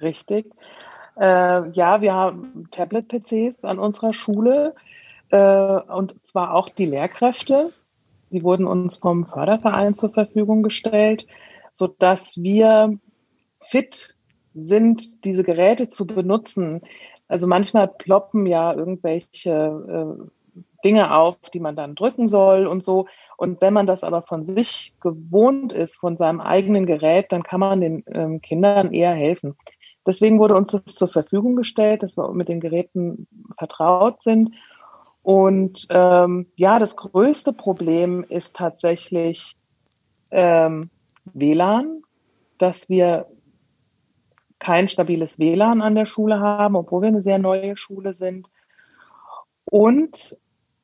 Richtig. 0.00 0.52
Äh, 1.18 1.70
ja, 1.70 2.00
wir 2.00 2.14
haben 2.14 2.68
Tablet-PCs 2.70 3.64
an 3.64 3.78
unserer 3.78 4.12
Schule 4.12 4.74
äh, 5.30 5.36
und 5.36 6.18
zwar 6.18 6.54
auch 6.54 6.68
die 6.68 6.86
Lehrkräfte. 6.86 7.72
Die 8.30 8.42
wurden 8.42 8.66
uns 8.66 8.96
vom 8.96 9.26
Förderverein 9.26 9.94
zur 9.94 10.10
Verfügung 10.10 10.62
gestellt, 10.62 11.26
so 11.72 11.86
dass 11.86 12.42
wir 12.42 12.98
fit 13.60 14.14
sind, 14.54 15.24
diese 15.24 15.44
Geräte 15.44 15.88
zu 15.88 16.06
benutzen. 16.06 16.82
Also 17.28 17.46
manchmal 17.46 17.88
ploppen 17.88 18.46
ja 18.46 18.72
irgendwelche 18.72 19.50
äh, 19.50 20.30
Dinge 20.84 21.14
auf, 21.14 21.36
die 21.52 21.60
man 21.60 21.76
dann 21.76 21.94
drücken 21.94 22.28
soll 22.28 22.66
und 22.66 22.84
so. 22.84 23.06
Und 23.36 23.60
wenn 23.60 23.72
man 23.72 23.86
das 23.86 24.04
aber 24.04 24.22
von 24.22 24.44
sich 24.44 24.94
gewohnt 25.00 25.72
ist, 25.72 25.96
von 25.96 26.16
seinem 26.16 26.40
eigenen 26.40 26.86
Gerät, 26.86 27.32
dann 27.32 27.42
kann 27.42 27.60
man 27.60 27.80
den 27.80 28.04
ähm, 28.12 28.40
Kindern 28.40 28.92
eher 28.92 29.14
helfen. 29.14 29.56
Deswegen 30.06 30.38
wurde 30.38 30.54
uns 30.54 30.70
das 30.72 30.94
zur 30.94 31.08
Verfügung 31.08 31.56
gestellt, 31.56 32.02
dass 32.02 32.16
wir 32.16 32.32
mit 32.32 32.48
den 32.48 32.60
Geräten 32.60 33.26
vertraut 33.58 34.22
sind. 34.22 34.54
Und 35.22 35.86
ähm, 35.90 36.46
ja, 36.56 36.78
das 36.78 36.96
größte 36.96 37.52
Problem 37.52 38.24
ist 38.28 38.56
tatsächlich 38.56 39.56
ähm, 40.30 40.90
WLAN, 41.34 42.02
dass 42.58 42.88
wir 42.88 43.26
kein 44.58 44.88
stabiles 44.88 45.38
WLAN 45.38 45.82
an 45.82 45.94
der 45.94 46.06
Schule 46.06 46.40
haben, 46.40 46.76
obwohl 46.76 47.02
wir 47.02 47.08
eine 47.08 47.22
sehr 47.22 47.38
neue 47.38 47.76
Schule 47.76 48.14
sind. 48.14 48.46
Und 49.64 50.36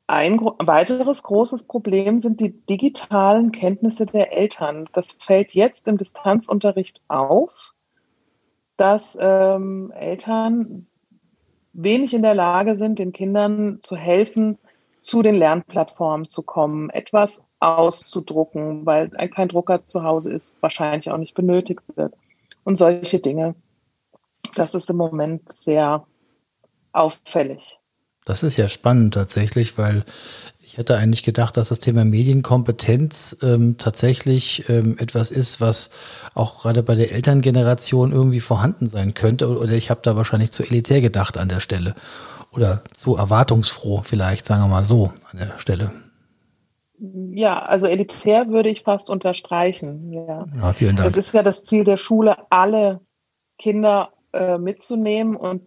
ein 0.07 0.39
weiteres 0.39 1.21
großes 1.23 1.65
Problem 1.65 2.19
sind 2.19 2.39
die 2.39 2.51
digitalen 2.65 3.51
Kenntnisse 3.51 4.05
der 4.05 4.31
Eltern. 4.31 4.85
Das 4.93 5.11
fällt 5.11 5.53
jetzt 5.53 5.87
im 5.89 5.97
Distanzunterricht 5.97 7.03
auf, 7.09 7.73
dass 8.77 9.17
ähm, 9.19 9.91
Eltern 9.91 10.87
wenig 11.73 12.13
in 12.13 12.21
der 12.21 12.35
Lage 12.35 12.75
sind, 12.75 12.99
den 12.99 13.11
Kindern 13.11 13.79
zu 13.81 13.97
helfen, 13.97 14.57
zu 15.01 15.21
den 15.21 15.35
Lernplattformen 15.35 16.27
zu 16.27 16.41
kommen, 16.41 16.89
etwas 16.89 17.45
auszudrucken, 17.59 18.85
weil 18.85 19.09
kein 19.09 19.49
Drucker 19.49 19.85
zu 19.85 20.03
Hause 20.03 20.31
ist, 20.31 20.53
wahrscheinlich 20.61 21.11
auch 21.11 21.17
nicht 21.17 21.33
benötigt 21.33 21.81
wird. 21.95 22.13
Und 22.63 22.77
solche 22.77 23.19
Dinge. 23.19 23.55
Das 24.55 24.73
ist 24.73 24.89
im 24.89 24.97
Moment 24.97 25.51
sehr 25.51 26.05
auffällig. 26.91 27.79
Das 28.27 28.43
ist 28.43 28.57
ja 28.57 28.67
spannend 28.67 29.13
tatsächlich, 29.13 29.77
weil 29.77 30.03
ich 30.59 30.77
hätte 30.77 30.97
eigentlich 30.97 31.23
gedacht, 31.23 31.55
dass 31.55 31.69
das 31.69 31.79
Thema 31.79 32.03
Medienkompetenz 32.03 33.37
ähm, 33.41 33.77
tatsächlich 33.77 34.67
ähm, 34.67 34.97
etwas 34.99 35.31
ist, 35.31 35.61
was 35.61 35.91
auch 36.33 36.61
gerade 36.61 36.83
bei 36.83 36.95
der 36.95 37.13
Elterngeneration 37.13 38.11
irgendwie 38.11 38.41
vorhanden 38.41 38.89
sein 38.89 39.13
könnte. 39.13 39.47
Oder 39.47 39.71
ich 39.71 39.89
habe 39.89 40.01
da 40.03 40.17
wahrscheinlich 40.17 40.51
zu 40.51 40.63
elitär 40.63 40.99
gedacht 40.99 41.37
an 41.37 41.47
der 41.47 41.61
Stelle. 41.61 41.95
Oder 42.51 42.83
zu 42.93 43.15
erwartungsfroh 43.15 44.01
vielleicht, 44.03 44.45
sagen 44.45 44.61
wir 44.61 44.67
mal 44.67 44.83
so 44.83 45.13
an 45.31 45.39
der 45.39 45.57
Stelle. 45.59 45.93
Ja, 47.31 47.61
also 47.61 47.85
elitär 47.85 48.49
würde 48.49 48.69
ich 48.69 48.83
fast 48.83 49.09
unterstreichen. 49.09 50.11
Ja, 50.11 50.45
ja 50.53 50.73
vielen 50.73 50.97
Dank. 50.97 51.07
Es 51.07 51.15
ist 51.15 51.33
ja 51.33 51.43
das 51.43 51.63
Ziel 51.63 51.85
der 51.85 51.95
Schule, 51.95 52.35
alle 52.49 52.99
Kinder 53.57 54.09
äh, 54.33 54.57
mitzunehmen 54.57 55.37
und 55.37 55.61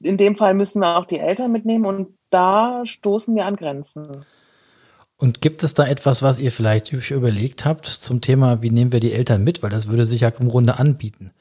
in 0.00 0.16
dem 0.16 0.34
Fall 0.36 0.54
müssen 0.54 0.80
wir 0.80 0.96
auch 0.96 1.06
die 1.06 1.18
Eltern 1.18 1.52
mitnehmen 1.52 1.86
und 1.86 2.18
da 2.30 2.84
stoßen 2.84 3.34
wir 3.34 3.46
an 3.46 3.56
Grenzen. 3.56 4.26
Und 5.16 5.40
gibt 5.40 5.62
es 5.64 5.74
da 5.74 5.86
etwas, 5.86 6.22
was 6.22 6.38
ihr 6.38 6.52
vielleicht 6.52 6.92
überlegt 6.92 7.64
habt 7.64 7.86
zum 7.86 8.20
Thema, 8.20 8.62
wie 8.62 8.70
nehmen 8.70 8.92
wir 8.92 9.00
die 9.00 9.12
Eltern 9.12 9.42
mit? 9.44 9.62
Weil 9.62 9.70
das 9.70 9.88
würde 9.88 10.04
sich 10.04 10.20
ja 10.22 10.28
im 10.28 10.48
Grunde 10.48 10.78
anbieten. 10.78 11.32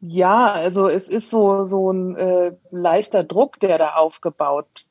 Ja, 0.00 0.52
also 0.52 0.88
es 0.88 1.08
ist 1.08 1.30
so, 1.30 1.64
so 1.64 1.90
ein 1.90 2.16
äh, 2.16 2.52
leichter 2.70 3.24
Druck, 3.24 3.58
der 3.60 3.78
da 3.78 3.94
aufgebaut 3.94 4.86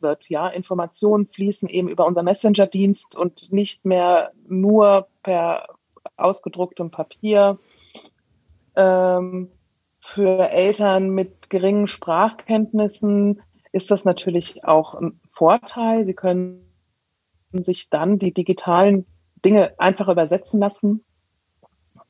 wird. 0.00 0.28
Ja, 0.28 0.48
Informationen 0.48 1.26
fließen 1.26 1.68
eben 1.68 1.88
über 1.88 2.06
unser 2.06 2.22
Messenger-Dienst 2.22 3.16
und 3.16 3.52
nicht 3.52 3.84
mehr 3.84 4.32
nur 4.46 5.08
per 5.22 5.66
ausgedrucktem 6.16 6.90
Papier 6.90 7.58
Ähm, 8.76 9.50
für 10.06 10.50
Eltern 10.50 11.10
mit 11.10 11.50
geringen 11.50 11.88
Sprachkenntnissen 11.88 13.42
ist 13.72 13.90
das 13.90 14.04
natürlich 14.04 14.64
auch 14.64 14.94
ein 14.94 15.20
Vorteil. 15.32 16.04
Sie 16.04 16.14
können 16.14 16.62
sich 17.52 17.90
dann 17.90 18.20
die 18.20 18.32
digitalen 18.32 19.04
Dinge 19.44 19.74
einfach 19.78 20.08
übersetzen 20.08 20.60
lassen 20.60 21.04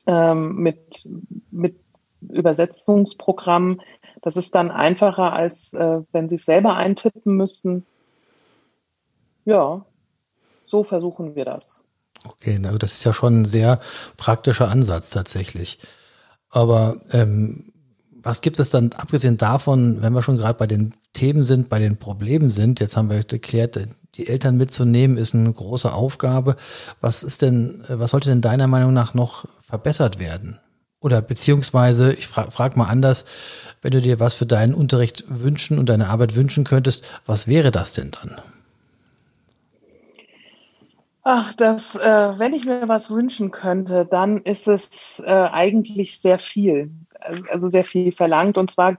ähm, 0.05 0.57
mit, 0.57 1.09
mit 1.49 1.79
Übersetzungsprogrammen. 2.21 3.81
Das 4.21 4.37
ist 4.37 4.53
dann 4.53 4.69
einfacher, 4.69 5.33
als 5.33 5.73
äh, 5.73 6.01
wenn 6.11 6.27
Sie 6.27 6.35
es 6.35 6.45
selber 6.45 6.75
eintippen 6.75 7.35
müssen. 7.35 7.83
Ja, 9.43 9.85
so 10.67 10.83
versuchen 10.83 11.35
wir 11.35 11.45
das. 11.45 11.83
Okay, 12.23 12.61
also 12.63 12.77
das 12.77 12.93
ist 12.93 13.05
ja 13.05 13.13
schon 13.13 13.41
ein 13.41 13.45
sehr 13.45 13.79
praktischer 14.17 14.69
Ansatz 14.69 15.09
tatsächlich. 15.09 15.79
Aber 16.49 16.97
ähm, 17.11 17.73
was 18.27 18.41
gibt 18.41 18.59
es 18.59 18.69
dann, 18.69 18.91
abgesehen 18.91 19.37
davon, 19.37 20.01
wenn 20.01 20.11
wir 20.11 20.21
schon 20.21 20.35
gerade 20.35 20.59
bei 20.59 20.67
den 20.67 20.93
Themen 21.13 21.45
sind, 21.45 21.69
bei 21.69 21.79
den 21.79 21.95
Problemen 21.95 22.49
sind, 22.49 22.81
jetzt 22.81 22.97
haben 22.97 23.09
wir 23.09 23.23
geklärt, 23.23 23.79
die 24.15 24.27
Eltern 24.27 24.57
mitzunehmen, 24.57 25.15
ist 25.15 25.33
eine 25.33 25.51
große 25.51 25.93
Aufgabe. 25.93 26.57
Was 26.99 27.23
ist 27.23 27.41
denn, 27.41 27.85
was 27.87 28.11
sollte 28.11 28.29
denn 28.29 28.41
deiner 28.41 28.67
Meinung 28.67 28.91
nach 28.93 29.13
noch 29.13 29.45
verbessert 29.61 30.19
werden? 30.19 30.59
Oder 30.99 31.21
beziehungsweise, 31.21 32.11
ich 32.11 32.27
frage 32.27 32.51
frag 32.51 32.75
mal 32.75 32.89
anders, 32.89 33.23
wenn 33.81 33.91
du 33.91 34.01
dir 34.01 34.19
was 34.19 34.33
für 34.33 34.45
deinen 34.45 34.73
Unterricht 34.73 35.23
wünschen 35.29 35.79
und 35.79 35.87
deine 35.87 36.09
Arbeit 36.09 36.35
wünschen 36.35 36.65
könntest, 36.65 37.05
was 37.25 37.47
wäre 37.47 37.71
das 37.71 37.93
denn 37.93 38.11
dann? 38.11 38.41
Ach, 41.29 41.53
das, 41.53 41.95
äh, 41.95 42.39
wenn 42.39 42.53
ich 42.53 42.65
mir 42.65 42.87
was 42.87 43.09
wünschen 43.09 43.51
könnte, 43.51 44.07
dann 44.09 44.37
ist 44.43 44.67
es 44.67 45.21
äh, 45.25 45.29
eigentlich 45.29 46.19
sehr 46.19 46.39
viel 46.39 46.89
also 47.19 47.67
sehr 47.67 47.83
viel 47.83 48.11
verlangt. 48.11 48.57
Und 48.57 48.71
zwar 48.71 48.97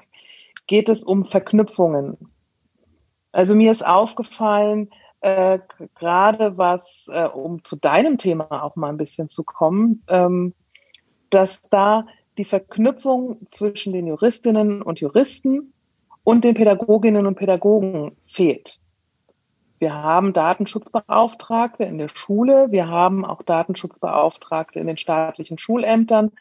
geht 0.66 0.88
es 0.88 1.04
um 1.04 1.24
Verknüpfungen. 1.26 2.16
Also 3.32 3.54
mir 3.54 3.70
ist 3.70 3.86
aufgefallen, 3.86 4.90
äh, 5.20 5.58
gerade 5.96 6.56
was, 6.56 7.08
äh, 7.12 7.24
um 7.24 7.64
zu 7.64 7.76
deinem 7.76 8.18
Thema 8.18 8.62
auch 8.62 8.76
mal 8.76 8.88
ein 8.88 8.96
bisschen 8.96 9.28
zu 9.28 9.42
kommen, 9.42 10.02
ähm, 10.08 10.54
dass 11.30 11.62
da 11.62 12.06
die 12.38 12.44
Verknüpfung 12.44 13.44
zwischen 13.46 13.92
den 13.92 14.06
Juristinnen 14.06 14.80
und 14.80 15.00
Juristen 15.00 15.72
und 16.22 16.44
den 16.44 16.54
Pädagoginnen 16.54 17.26
und 17.26 17.34
Pädagogen 17.34 18.16
fehlt. 18.24 18.78
Wir 19.80 19.94
haben 19.94 20.32
Datenschutzbeauftragte 20.32 21.84
in 21.84 21.98
der 21.98 22.08
Schule, 22.08 22.68
wir 22.70 22.88
haben 22.88 23.24
auch 23.24 23.42
Datenschutzbeauftragte 23.42 24.80
in 24.80 24.86
den 24.86 24.96
staatlichen 24.96 25.58
Schulämtern, 25.58 26.32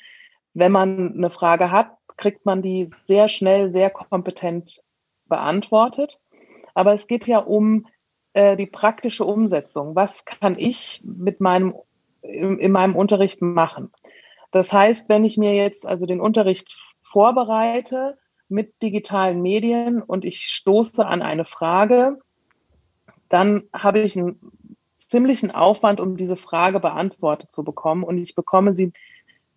wenn 0.53 0.71
man 0.71 1.13
eine 1.13 1.29
Frage 1.29 1.71
hat, 1.71 1.91
kriegt 2.17 2.45
man 2.45 2.61
die 2.61 2.87
sehr 2.87 3.27
schnell, 3.27 3.69
sehr 3.69 3.89
kompetent 3.89 4.81
beantwortet. 5.27 6.19
Aber 6.73 6.93
es 6.93 7.07
geht 7.07 7.27
ja 7.27 7.39
um 7.39 7.87
äh, 8.33 8.55
die 8.55 8.65
praktische 8.65 9.25
Umsetzung. 9.25 9.95
Was 9.95 10.25
kann 10.25 10.55
ich 10.57 11.01
mit 11.03 11.41
meinem, 11.41 11.75
in, 12.21 12.59
in 12.59 12.71
meinem 12.71 12.95
Unterricht 12.95 13.41
machen? 13.41 13.91
Das 14.51 14.73
heißt, 14.73 15.09
wenn 15.09 15.25
ich 15.25 15.37
mir 15.37 15.53
jetzt 15.55 15.87
also 15.87 16.05
den 16.05 16.21
Unterricht 16.21 16.73
vorbereite 17.03 18.17
mit 18.49 18.81
digitalen 18.81 19.41
Medien 19.41 20.01
und 20.01 20.23
ich 20.23 20.47
stoße 20.47 21.05
an 21.05 21.21
eine 21.21 21.45
Frage, 21.45 22.19
dann 23.29 23.63
habe 23.73 23.99
ich 23.99 24.17
einen 24.17 24.39
ziemlichen 24.95 25.51
Aufwand, 25.51 25.99
um 25.99 26.17
diese 26.17 26.37
Frage 26.37 26.79
beantwortet 26.79 27.51
zu 27.51 27.63
bekommen. 27.63 28.03
Und 28.03 28.17
ich 28.17 28.35
bekomme 28.35 28.73
sie 28.73 28.93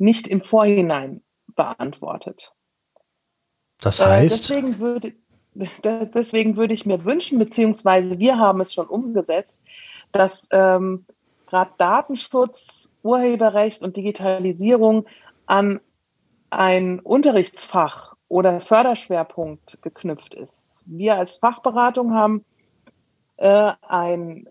nicht 0.00 0.26
im 0.28 0.42
Vorhinein 0.42 1.22
beantwortet. 1.54 2.52
Das 3.80 4.00
äh, 4.00 4.04
heißt? 4.04 4.50
Äh, 4.50 4.54
deswegen, 4.54 4.78
würde, 4.78 5.12
deswegen 6.14 6.56
würde 6.56 6.74
ich 6.74 6.86
mir 6.86 7.04
wünschen, 7.04 7.38
beziehungsweise 7.38 8.18
wir 8.18 8.38
haben 8.38 8.60
es 8.60 8.74
schon 8.74 8.86
umgesetzt, 8.86 9.60
dass 10.12 10.48
ähm, 10.52 11.04
gerade 11.46 11.72
Datenschutz, 11.78 12.90
Urheberrecht 13.02 13.82
und 13.82 13.96
Digitalisierung 13.96 15.06
an 15.46 15.80
ein 16.50 17.00
Unterrichtsfach 17.00 18.14
oder 18.28 18.60
Förderschwerpunkt 18.60 19.82
geknüpft 19.82 20.34
ist. 20.34 20.84
Wir 20.86 21.16
als 21.16 21.36
Fachberatung 21.36 22.14
haben 22.14 22.44
äh, 23.36 23.72
ein 23.82 24.48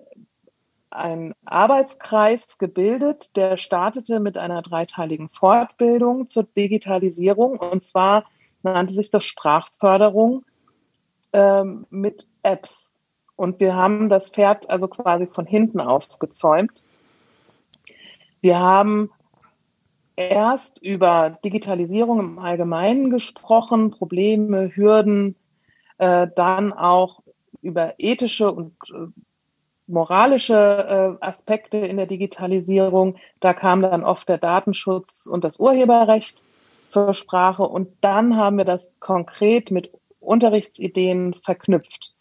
ein 0.92 1.36
Arbeitskreis 1.46 2.58
gebildet, 2.58 3.36
der 3.36 3.58
startete 3.58 4.20
mit 4.20 4.38
einer 4.38 4.62
dreiteiligen 4.62 5.30
Fortbildung 5.30 6.28
zur 6.28 6.44
Digitalisierung. 6.44 7.60
Und 7.60 7.84
zwar 7.84 8.26
nannte 8.64 8.94
sich 8.94 9.12
das 9.12 9.24
Sprachförderung 9.26 10.46
ähm, 11.34 11.86
mit 11.90 12.28
Apps. 12.44 12.94
Und 13.36 13.60
wir 13.60 13.76
haben 13.76 14.10
das 14.10 14.30
Pferd 14.30 14.70
also 14.70 14.88
quasi 14.88 15.28
von 15.28 15.46
hinten 15.46 15.80
aufgezäumt. 15.80 16.84
Wir 18.42 18.60
haben 18.60 19.12
erst 20.16 20.82
über 20.84 21.38
Digitalisierung 21.46 22.20
im 22.20 22.40
Allgemeinen 22.40 23.10
gesprochen, 23.10 23.92
Probleme, 23.92 24.76
Hürden, 24.76 25.36
äh, 25.98 26.28
dann 26.36 26.74
auch 26.74 27.22
über 27.62 27.94
ethische 27.98 28.52
und 28.52 28.74
äh, 28.94 29.08
moralische 29.90 31.18
äh, 31.22 31.26
Aspekte 31.26 31.78
in 31.78 31.98
der 31.98 32.06
Digitalisierung. 32.06 33.18
Da 33.40 33.54
kam 33.54 33.82
dann 33.82 34.04
oft 34.04 34.30
der 34.30 34.38
Datenschutz 34.38 35.26
und 35.26 35.44
das 35.44 35.60
Urheberrecht 35.60 36.44
zur 36.88 37.14
Sprache. 37.14 37.64
Und 37.64 37.90
dann 38.02 38.38
haben 38.38 38.58
wir 38.58 38.66
das 38.66 39.00
konkret 39.00 39.72
mit 39.72 39.92
Unterrichtsideen 40.20 41.34
verknüpft. 41.34 42.14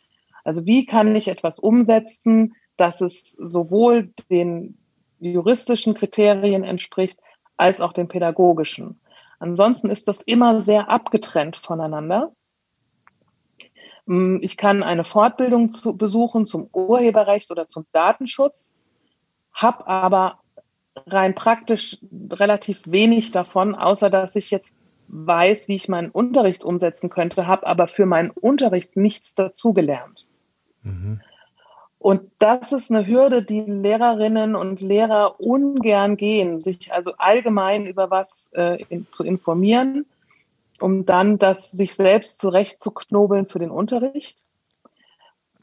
Also 0.45 0.67
wie 0.67 0.87
kann 0.87 1.15
ich 1.15 1.29
etwas 1.29 1.59
umsetzen, 1.59 2.55
dass 2.77 3.01
es 3.01 3.33
sowohl 3.33 4.13
den 4.31 4.79
juristischen 5.21 5.95
Kriterien 5.95 6.65
entspricht, 6.65 7.19
als 7.57 7.81
auch 7.81 7.93
den 7.93 8.09
pädagogischen. 8.09 9.01
Ansonsten 9.41 9.91
ist 9.91 10.09
das 10.09 10.23
immer 10.23 10.63
sehr 10.63 10.89
abgetrennt 10.89 11.57
voneinander. 11.57 12.33
Hm, 14.09 14.41
ich 14.43 14.57
kann 14.57 14.83
eine 14.83 15.05
Fortbildung 15.05 15.69
zu, 15.69 15.97
besuchen 15.97 16.47
zum 16.47 16.69
Urheberrecht 16.73 17.51
oder 17.51 17.69
zum 17.69 17.87
Datenschutz, 17.93 18.73
habe 19.53 19.87
aber 19.87 20.41
rein 21.07 21.35
praktisch 21.35 21.99
relativ 22.31 22.83
wenig 22.87 23.31
davon, 23.31 23.75
außer 23.75 24.11
dass 24.11 24.35
ich 24.35 24.51
jetzt 24.51 24.75
weiß, 25.09 25.69
wie 25.69 25.75
ich 25.75 25.89
meinen 25.89 26.11
Unterricht 26.11 26.65
umsetzen 26.65 27.11
könnte, 27.11 27.47
habe 27.47 27.67
aber 27.67 27.87
für 27.87 28.07
meinen 28.07 28.31
Unterricht 28.31 28.97
nichts 28.97 29.35
dazugelernt. 29.35 30.29
Mhm. 30.83 31.21
Und 31.99 32.31
das 32.39 32.73
ist 32.73 32.91
eine 32.91 33.07
Hürde, 33.07 33.43
die 33.43 33.61
Lehrerinnen 33.61 34.55
und 34.55 34.81
Lehrer 34.81 35.41
ungern 35.41 36.17
gehen, 36.17 36.61
sich 36.61 36.93
also 36.93 37.13
allgemein 37.19 37.87
über 37.87 38.11
was 38.11 38.51
äh, 38.55 38.83
in, 38.89 39.07
zu 39.11 39.25
informieren 39.25 40.07
um 40.81 41.07
dann 41.07 41.39
das 41.39 41.71
sich 41.71 41.95
selbst 41.95 42.39
zurechtzuknobeln 42.41 43.47
für 43.47 43.59
den 43.59 43.71
Unterricht. 43.71 44.45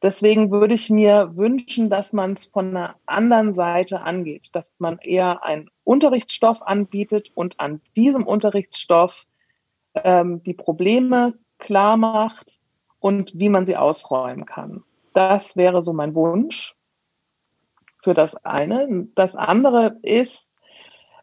Deswegen 0.01 0.51
würde 0.51 0.75
ich 0.75 0.89
mir 0.89 1.32
wünschen, 1.36 1.89
dass 1.89 2.13
man 2.13 2.34
es 2.34 2.45
von 2.45 2.69
einer 2.69 2.95
anderen 3.06 3.51
Seite 3.51 4.01
angeht, 4.01 4.49
dass 4.54 4.75
man 4.78 4.99
eher 4.99 5.43
einen 5.43 5.69
Unterrichtsstoff 5.84 6.62
anbietet 6.62 7.32
und 7.34 7.60
an 7.60 7.82
diesem 7.95 8.28
Unterrichtsstoff 8.28 9.25
ähm, 9.95 10.43
die 10.43 10.54
Probleme 10.54 11.34
klar 11.58 11.97
macht 11.97 12.60
und 12.99 13.39
wie 13.39 13.49
man 13.49 13.65
sie 13.65 13.78
ausräumen 13.78 14.45
kann. 14.45 14.84
Das 15.13 15.56
wäre 15.56 15.82
so 15.82 15.93
mein 15.93 16.13
Wunsch 16.13 16.75
für 18.04 18.13
das 18.13 18.36
eine. 18.45 19.08
Das 19.15 19.36
andere 19.36 19.97
ist, 20.04 20.54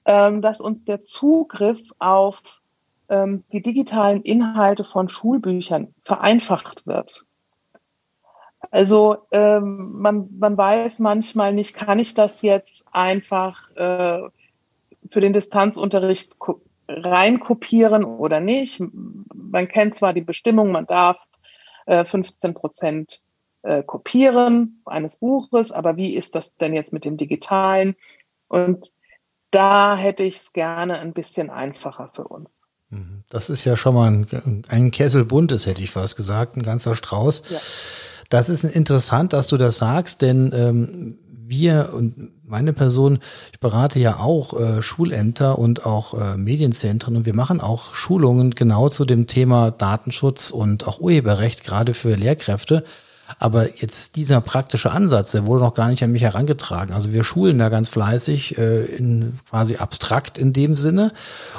ähm, 0.06 0.42
dass 0.42 0.60
uns 0.60 0.84
der 0.84 1.02
Zugriff 1.02 1.92
auf 1.98 2.61
ähm, 3.08 3.44
die 3.52 3.62
digitalen 3.62 4.22
Inhalte 4.22 4.84
von 4.84 5.08
Schulbüchern 5.08 5.94
vereinfacht 6.02 6.86
wird. 6.86 7.24
Also 8.70 9.26
ähm, 9.32 9.92
man, 10.00 10.28
man 10.38 10.56
weiß 10.56 11.00
manchmal 11.00 11.52
nicht, 11.52 11.74
kann 11.74 11.98
ich 11.98 12.14
das 12.14 12.42
jetzt 12.42 12.86
einfach 12.92 13.70
äh, 13.76 14.22
für 15.10 15.20
den 15.20 15.32
Distanzunterricht 15.32 16.36
reinkopieren 16.88 18.04
oder 18.04 18.40
nicht. 18.40 18.80
Man 18.80 19.68
kennt 19.68 19.94
zwar 19.94 20.12
die 20.12 20.20
Bestimmung, 20.20 20.72
man 20.72 20.86
darf 20.86 21.26
äh, 21.86 22.04
15 22.04 22.54
Prozent 22.54 23.20
äh, 23.62 23.82
kopieren 23.82 24.82
eines 24.84 25.18
Buches, 25.18 25.72
aber 25.72 25.96
wie 25.96 26.14
ist 26.14 26.34
das 26.34 26.54
denn 26.54 26.74
jetzt 26.74 26.92
mit 26.92 27.04
dem 27.04 27.16
Digitalen? 27.16 27.96
Und 28.48 28.92
da 29.50 29.96
hätte 29.96 30.24
ich 30.24 30.36
es 30.36 30.52
gerne 30.52 30.98
ein 30.98 31.12
bisschen 31.12 31.50
einfacher 31.50 32.08
für 32.08 32.26
uns. 32.26 32.71
Das 33.28 33.48
ist 33.48 33.64
ja 33.64 33.76
schon 33.76 33.94
mal 33.94 34.10
ein, 34.10 34.64
ein 34.68 34.90
Kessel 34.90 35.24
buntes, 35.24 35.66
hätte 35.66 35.82
ich 35.82 35.90
fast 35.90 36.16
gesagt, 36.16 36.56
ein 36.56 36.62
ganzer 36.62 36.94
Strauß. 36.94 37.44
Ja. 37.48 37.58
Das 38.28 38.48
ist 38.48 38.64
interessant, 38.64 39.32
dass 39.32 39.46
du 39.46 39.56
das 39.56 39.78
sagst, 39.78 40.22
denn 40.22 40.52
ähm, 40.54 41.18
wir 41.46 41.92
und 41.94 42.30
meine 42.46 42.72
Person, 42.72 43.18
ich 43.52 43.60
berate 43.60 43.98
ja 43.98 44.18
auch 44.18 44.58
äh, 44.58 44.82
Schulämter 44.82 45.58
und 45.58 45.86
auch 45.86 46.14
äh, 46.14 46.36
Medienzentren 46.36 47.16
und 47.16 47.26
wir 47.26 47.34
machen 47.34 47.60
auch 47.60 47.94
Schulungen 47.94 48.50
genau 48.50 48.88
zu 48.88 49.04
dem 49.04 49.26
Thema 49.26 49.70
Datenschutz 49.70 50.50
und 50.50 50.86
auch 50.86 51.00
Urheberrecht, 51.00 51.64
gerade 51.64 51.94
für 51.94 52.14
Lehrkräfte. 52.14 52.84
Aber 53.38 53.80
jetzt 53.80 54.16
dieser 54.16 54.40
praktische 54.40 54.90
Ansatz, 54.90 55.32
der 55.32 55.46
wurde 55.46 55.64
noch 55.64 55.74
gar 55.74 55.88
nicht 55.88 56.02
an 56.04 56.12
mich 56.12 56.22
herangetragen. 56.22 56.94
Also 56.94 57.12
wir 57.12 57.24
schulen 57.24 57.58
da 57.58 57.70
ganz 57.70 57.88
fleißig, 57.88 58.58
äh, 58.58 58.84
in 58.84 59.38
quasi 59.48 59.76
abstrakt 59.76 60.36
in 60.36 60.52
dem 60.52 60.76
Sinne. 60.76 61.12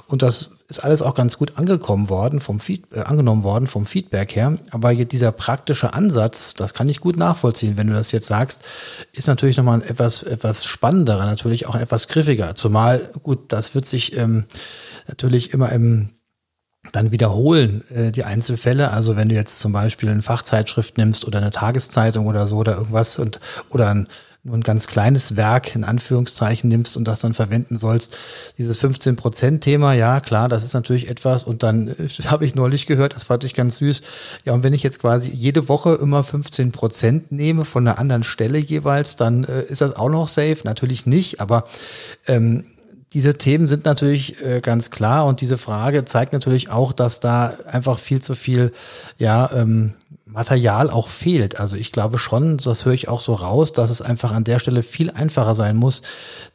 Und 0.07 0.21
das 0.21 0.51
ist 0.67 0.83
alles 0.83 1.01
auch 1.01 1.13
ganz 1.13 1.37
gut 1.37 1.57
angekommen 1.57 2.09
worden, 2.09 2.39
vom 2.39 2.59
Feed, 2.59 2.85
äh, 2.93 3.01
angenommen 3.01 3.43
worden 3.43 3.67
vom 3.67 3.85
Feedback 3.85 4.35
her. 4.35 4.55
Aber 4.71 4.93
dieser 4.93 5.31
praktische 5.31 5.93
Ansatz, 5.93 6.53
das 6.53 6.73
kann 6.73 6.89
ich 6.89 6.99
gut 6.99 7.17
nachvollziehen, 7.17 7.77
wenn 7.77 7.87
du 7.87 7.93
das 7.93 8.11
jetzt 8.11 8.27
sagst, 8.27 8.63
ist 9.13 9.27
natürlich 9.27 9.57
nochmal 9.57 9.81
etwas, 9.81 10.23
etwas 10.23 10.65
spannenderer, 10.65 11.25
natürlich 11.25 11.67
auch 11.67 11.75
etwas 11.75 12.07
griffiger. 12.07 12.55
Zumal, 12.55 13.09
gut, 13.21 13.51
das 13.51 13.75
wird 13.75 13.85
sich 13.85 14.17
ähm, 14.17 14.45
natürlich 15.07 15.53
immer 15.53 15.71
im 15.71 16.09
dann 16.91 17.11
wiederholen 17.11 17.83
äh, 17.89 18.11
die 18.11 18.25
Einzelfälle. 18.25 18.91
Also 18.91 19.15
wenn 19.15 19.29
du 19.29 19.35
jetzt 19.35 19.59
zum 19.59 19.71
Beispiel 19.71 20.09
eine 20.09 20.21
Fachzeitschrift 20.21 20.97
nimmst 20.97 21.25
oder 21.25 21.37
eine 21.39 21.51
Tageszeitung 21.51 22.27
oder 22.27 22.45
so 22.45 22.57
oder 22.57 22.73
irgendwas 22.77 23.17
und 23.19 23.39
oder 23.69 23.89
ein, 23.89 24.07
nur 24.45 24.57
ein 24.57 24.61
ganz 24.61 24.87
kleines 24.87 25.37
Werk 25.37 25.73
in 25.73 25.85
Anführungszeichen 25.85 26.69
nimmst 26.69 26.97
und 26.97 27.07
das 27.07 27.21
dann 27.21 27.33
verwenden 27.33 27.77
sollst, 27.77 28.17
dieses 28.57 28.77
15-Prozent-Thema, 28.83 29.93
ja 29.93 30.19
klar, 30.19 30.49
das 30.49 30.65
ist 30.65 30.73
natürlich 30.73 31.09
etwas. 31.09 31.45
Und 31.45 31.63
dann 31.63 31.87
äh, 31.87 32.09
habe 32.25 32.45
ich 32.45 32.53
neulich 32.53 32.85
gehört, 32.85 33.15
das 33.15 33.23
fand 33.23 33.45
ich 33.45 33.53
ganz 33.53 33.77
süß. 33.77 34.01
Ja, 34.43 34.53
und 34.53 34.63
wenn 34.63 34.73
ich 34.73 34.83
jetzt 34.83 34.99
quasi 34.99 35.29
jede 35.29 35.69
Woche 35.69 35.95
immer 35.95 36.25
15 36.25 36.73
Prozent 36.73 37.31
nehme 37.31 37.63
von 37.63 37.87
einer 37.87 37.99
anderen 37.99 38.25
Stelle 38.25 38.57
jeweils, 38.57 39.15
dann 39.15 39.45
äh, 39.45 39.61
ist 39.63 39.79
das 39.79 39.95
auch 39.95 40.09
noch 40.09 40.27
safe. 40.27 40.57
Natürlich 40.65 41.05
nicht, 41.05 41.39
aber 41.39 41.63
ähm, 42.27 42.65
diese 43.13 43.37
Themen 43.37 43.67
sind 43.67 43.85
natürlich 43.85 44.43
äh, 44.43 44.59
ganz 44.59 44.89
klar 44.89 45.25
und 45.25 45.39
diese 45.39 45.57
Frage 45.57 46.03
zeigt 46.03 46.33
natürlich 46.33 46.69
auch, 46.69 46.91
dass 46.91 47.19
da 47.19 47.53
einfach 47.71 47.99
viel 47.99 48.21
zu 48.21 48.35
viel 48.35 48.73
ja, 49.19 49.49
ähm, 49.53 49.93
Material 50.33 50.89
auch 50.89 51.07
fehlt. 51.07 51.59
Also 51.59 51.77
ich 51.77 51.91
glaube 51.91 52.17
schon, 52.17 52.57
das 52.57 52.85
höre 52.85 52.93
ich 52.93 53.07
auch 53.07 53.21
so 53.21 53.33
raus, 53.33 53.71
dass 53.71 53.89
es 53.89 54.01
einfach 54.01 54.31
an 54.31 54.43
der 54.43 54.59
Stelle 54.59 54.81
viel 54.81 55.11
einfacher 55.11 55.53
sein 55.53 55.77
muss, 55.77 56.01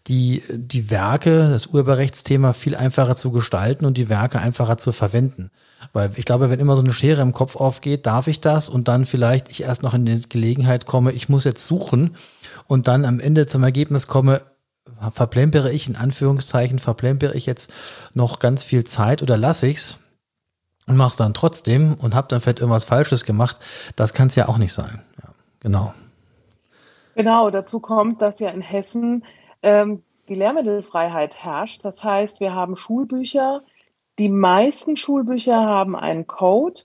die, 0.08 0.42
die 0.50 0.90
Werke, 0.90 1.48
das 1.50 1.68
Urheberrechtsthema 1.68 2.52
viel 2.52 2.74
einfacher 2.74 3.14
zu 3.14 3.30
gestalten 3.30 3.84
und 3.86 3.96
die 3.96 4.08
Werke 4.08 4.40
einfacher 4.40 4.78
zu 4.78 4.92
verwenden. 4.92 5.50
Weil 5.92 6.10
ich 6.16 6.24
glaube, 6.24 6.50
wenn 6.50 6.58
immer 6.58 6.74
so 6.74 6.82
eine 6.82 6.92
Schere 6.92 7.22
im 7.22 7.32
Kopf 7.32 7.54
aufgeht, 7.54 8.04
darf 8.04 8.26
ich 8.26 8.40
das 8.40 8.68
und 8.68 8.88
dann 8.88 9.06
vielleicht 9.06 9.48
ich 9.48 9.62
erst 9.62 9.84
noch 9.84 9.94
in 9.94 10.04
die 10.04 10.28
Gelegenheit 10.28 10.84
komme, 10.84 11.12
ich 11.12 11.28
muss 11.28 11.44
jetzt 11.44 11.64
suchen 11.64 12.16
und 12.66 12.88
dann 12.88 13.04
am 13.04 13.20
Ende 13.20 13.46
zum 13.46 13.62
Ergebnis 13.62 14.08
komme, 14.08 14.42
verplempere 15.12 15.70
ich 15.72 15.86
in 15.86 15.94
Anführungszeichen, 15.94 16.80
verplempere 16.80 17.36
ich 17.36 17.46
jetzt 17.46 17.70
noch 18.12 18.40
ganz 18.40 18.64
viel 18.64 18.82
Zeit 18.84 19.22
oder 19.22 19.36
lasse 19.36 19.68
ich's 19.68 19.98
und 20.88 20.96
mach's 20.96 21.16
dann 21.16 21.34
trotzdem 21.34 21.94
und 21.94 22.14
habe 22.14 22.28
dann 22.28 22.40
vielleicht 22.40 22.60
irgendwas 22.60 22.84
Falsches 22.84 23.24
gemacht, 23.24 23.60
das 23.96 24.14
kann 24.14 24.28
es 24.28 24.34
ja 24.34 24.48
auch 24.48 24.58
nicht 24.58 24.72
sein. 24.72 25.02
Ja, 25.22 25.30
genau. 25.60 25.94
Genau, 27.14 27.50
dazu 27.50 27.80
kommt, 27.80 28.22
dass 28.22 28.38
ja 28.40 28.50
in 28.50 28.60
Hessen 28.60 29.24
ähm, 29.62 30.02
die 30.28 30.34
Lehrmittelfreiheit 30.34 31.42
herrscht. 31.42 31.84
Das 31.84 32.04
heißt, 32.04 32.40
wir 32.40 32.54
haben 32.54 32.76
Schulbücher. 32.76 33.62
Die 34.18 34.28
meisten 34.28 34.96
Schulbücher 34.96 35.56
haben 35.56 35.96
einen 35.96 36.26
Code, 36.26 36.82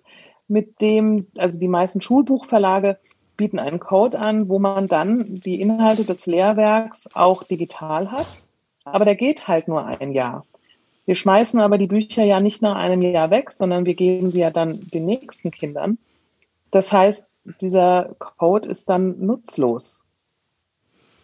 mit 0.47 0.81
dem, 0.81 1.27
also 1.37 1.59
die 1.59 1.67
meisten 1.67 2.01
Schulbuchverlage 2.01 2.99
bieten 3.37 3.59
einen 3.59 3.79
Code 3.79 4.19
an, 4.19 4.49
wo 4.49 4.59
man 4.59 4.87
dann 4.87 5.39
die 5.39 5.59
Inhalte 5.59 6.03
des 6.03 6.25
Lehrwerks 6.25 7.09
auch 7.15 7.43
digital 7.43 8.11
hat. 8.11 8.43
Aber 8.83 9.05
der 9.05 9.15
geht 9.15 9.47
halt 9.47 9.67
nur 9.67 9.85
ein 9.85 10.11
Jahr. 10.11 10.45
Wir 11.05 11.15
schmeißen 11.15 11.59
aber 11.59 11.77
die 11.77 11.87
Bücher 11.87 12.23
ja 12.23 12.39
nicht 12.39 12.61
nach 12.61 12.75
einem 12.75 13.01
Jahr 13.01 13.29
weg, 13.29 13.51
sondern 13.51 13.85
wir 13.85 13.93
geben 13.93 14.31
sie 14.31 14.39
ja 14.39 14.51
dann 14.51 14.79
den 14.91 15.05
nächsten 15.05 15.51
Kindern. 15.51 15.97
Das 16.71 16.91
heißt, 16.91 17.27
dieser 17.61 18.15
Code 18.19 18.69
ist 18.69 18.89
dann 18.89 19.19
nutzlos. 19.25 20.05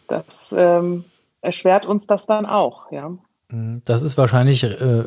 Das 0.08 0.54
ähm, 0.58 1.06
erschwert 1.42 1.86
uns 1.86 2.08
das 2.08 2.26
dann 2.26 2.46
auch, 2.46 2.92
ja. 2.92 3.18
Das 3.52 4.04
ist 4.04 4.16
wahrscheinlich 4.16 4.64
äh, 4.64 5.04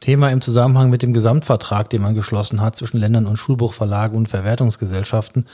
Thema 0.00 0.28
im 0.28 0.42
Zusammenhang 0.42 0.90
mit 0.90 1.00
dem 1.00 1.14
Gesamtvertrag, 1.14 1.88
den 1.88 2.02
man 2.02 2.14
geschlossen 2.14 2.60
hat 2.60 2.76
zwischen 2.76 2.98
Ländern 2.98 3.24
und 3.24 3.38
Schulbuchverlagen 3.38 4.18
und 4.18 4.28
Verwertungsgesellschaften. 4.28 5.46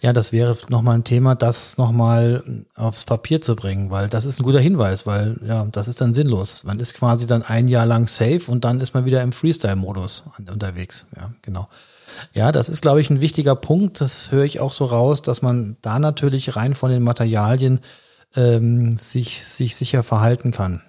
Ja, 0.00 0.14
das 0.14 0.32
wäre 0.32 0.56
nochmal 0.70 0.94
ein 0.94 1.04
Thema, 1.04 1.34
das 1.34 1.76
nochmal 1.76 2.64
aufs 2.76 3.04
Papier 3.04 3.42
zu 3.42 3.54
bringen, 3.56 3.90
weil 3.90 4.08
das 4.08 4.24
ist 4.24 4.40
ein 4.40 4.44
guter 4.44 4.58
Hinweis, 4.58 5.06
weil 5.06 5.36
ja, 5.46 5.66
das 5.70 5.86
ist 5.86 6.00
dann 6.00 6.14
sinnlos. 6.14 6.64
Man 6.64 6.80
ist 6.80 6.94
quasi 6.94 7.26
dann 7.26 7.42
ein 7.42 7.68
Jahr 7.68 7.84
lang 7.84 8.08
safe 8.08 8.50
und 8.50 8.64
dann 8.64 8.80
ist 8.80 8.94
man 8.94 9.04
wieder 9.04 9.20
im 9.20 9.32
Freestyle-Modus 9.32 10.24
unterwegs. 10.50 11.04
Ja, 11.14 11.32
genau. 11.42 11.68
Ja, 12.32 12.52
das 12.52 12.70
ist, 12.70 12.80
glaube 12.80 13.02
ich, 13.02 13.10
ein 13.10 13.20
wichtiger 13.20 13.54
Punkt. 13.54 14.00
Das 14.00 14.32
höre 14.32 14.44
ich 14.44 14.60
auch 14.60 14.72
so 14.72 14.86
raus, 14.86 15.20
dass 15.20 15.42
man 15.42 15.76
da 15.82 15.98
natürlich 15.98 16.56
rein 16.56 16.74
von 16.74 16.90
den 16.90 17.02
Materialien 17.02 17.80
ähm, 18.34 18.96
sich, 18.96 19.44
sich 19.44 19.76
sicher 19.76 20.02
verhalten 20.02 20.52
kann. 20.52 20.80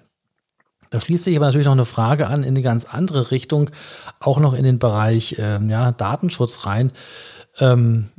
Da 0.90 1.00
schließt 1.00 1.24
sich 1.24 1.36
aber 1.36 1.46
natürlich 1.46 1.66
noch 1.66 1.72
eine 1.72 1.84
Frage 1.84 2.28
an 2.28 2.42
in 2.42 2.50
eine 2.50 2.62
ganz 2.62 2.84
andere 2.84 3.30
Richtung, 3.30 3.70
auch 4.20 4.38
noch 4.40 4.54
in 4.54 4.64
den 4.64 4.78
Bereich 4.78 5.36
ähm, 5.38 5.68
ja, 5.70 5.92
Datenschutz 5.92 6.66
rein. 6.66 6.92
Ähm, 7.58 8.10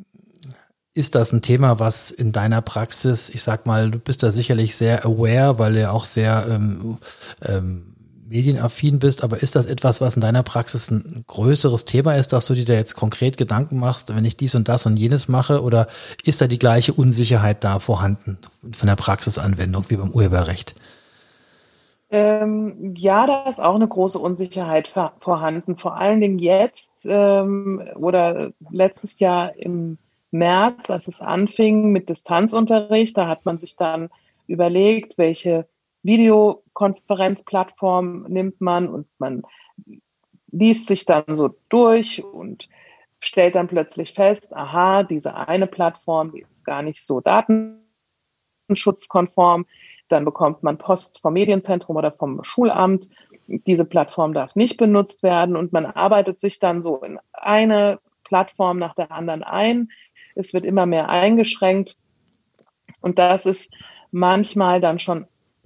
ist 0.94 1.16
das 1.16 1.32
ein 1.32 1.42
Thema, 1.42 1.80
was 1.80 2.12
in 2.12 2.32
deiner 2.32 2.62
Praxis, 2.62 3.30
ich 3.30 3.42
sag 3.42 3.66
mal, 3.66 3.92
du 3.92 4.00
bist 4.00 4.22
da 4.22 4.32
sicherlich 4.32 4.76
sehr 4.76 5.06
aware, 5.06 5.58
weil 5.58 5.74
du 5.74 5.82
ja 5.82 5.92
auch 5.92 6.06
sehr 6.06 6.46
ähm, 6.50 6.98
ähm, 7.42 7.96
medienaffin 8.28 9.00
bist, 9.00 9.24
aber 9.24 9.42
ist 9.42 9.56
das 9.56 9.66
etwas, 9.66 10.02
was 10.02 10.16
in 10.16 10.22
deiner 10.22 10.44
Praxis 10.44 10.92
ein 10.92 11.24
größeres 11.28 11.86
Thema 11.86 12.16
ist, 12.16 12.34
dass 12.34 12.46
du 12.46 12.54
dir 12.54 12.66
da 12.66 12.74
jetzt 12.74 12.96
konkret 12.96 13.38
Gedanken 13.38 13.80
machst, 13.80 14.16
wenn 14.16 14.26
ich 14.26 14.38
dies 14.38 14.56
und 14.56 14.68
das 14.68 14.86
und 14.86 14.98
jenes 14.98 15.28
mache, 15.28 15.64
oder 15.64 15.88
ist 16.24 16.42
da 16.42 16.48
die 16.48 16.60
gleiche 16.60 16.94
Unsicherheit 16.94 17.64
da 17.64 17.80
vorhanden 17.80 18.38
von 18.72 18.88
der 18.88 18.96
Praxisanwendung 18.96 19.86
wie 19.88 19.98
beim 19.98 20.12
Urheberrecht? 20.12 20.76
Ähm, 22.12 22.96
ja, 22.98 23.28
da 23.28 23.48
ist 23.48 23.62
auch 23.62 23.76
eine 23.76 23.88
große 23.88 24.18
Unsicherheit 24.18 24.88
vorhanden. 24.88 25.78
Vor 25.78 25.96
allen 25.96 26.22
Dingen 26.22 26.40
jetzt 26.40 27.06
ähm, 27.08 27.88
oder 27.96 28.52
letztes 28.72 29.20
Jahr 29.20 29.56
im 29.56 30.00
März, 30.32 30.90
als 30.90 31.08
es 31.08 31.22
anfing 31.22 31.92
mit 31.92 32.10
Distanzunterricht, 32.10 33.16
da 33.18 33.28
hat 33.28 33.46
man 33.46 33.60
sich 33.60 33.76
dann 33.76 34.10
überlegt, 34.48 35.20
welche 35.20 35.68
Videokonferenzplattform 36.02 38.24
nimmt 38.28 38.60
man 38.62 38.88
und 38.88 39.06
man 39.20 39.44
liest 40.52 40.88
sich 40.88 41.06
dann 41.06 41.36
so 41.36 41.56
durch 41.70 42.24
und 42.24 42.70
stellt 43.20 43.54
dann 43.56 43.68
plötzlich 43.68 44.14
fest, 44.14 44.56
aha, 44.56 45.04
diese 45.04 45.36
eine 45.36 45.68
Plattform, 45.68 46.32
die 46.32 46.46
ist 46.50 46.66
gar 46.66 46.82
nicht 46.82 47.04
so 47.04 47.22
datenschutzkonform 47.22 49.68
dann 50.10 50.26
bekommt 50.26 50.64
man 50.64 50.78
Post 50.78 51.22
vom 51.22 51.34
Medienzentrum 51.34 51.96
oder 51.96 52.12
vom 52.12 52.44
Schulamt. 52.44 53.10
Diese 53.48 53.86
Plattform 53.86 54.34
darf 54.34 54.56
nicht 54.56 54.78
benutzt 54.78 55.24
werden 55.24 55.56
und 55.56 55.72
man 55.72 55.86
arbeitet 55.86 56.40
sich 56.40 56.60
dann 56.60 56.82
so 56.82 56.98
in 56.98 57.20
eine 57.32 58.00
Plattform 58.24 58.78
nach 58.78 58.96
der 58.96 59.12
anderen 59.12 59.44
ein. 59.44 59.90
Es 60.36 60.54
wird 60.54 60.66
immer 60.66 60.86
mehr 60.86 61.10
eingeschränkt 61.10 61.96
und 63.02 63.20
das 63.20 63.46
ist 63.46 63.74
manchmal 64.12 64.82
dann 64.82 65.00
schon 65.00 65.26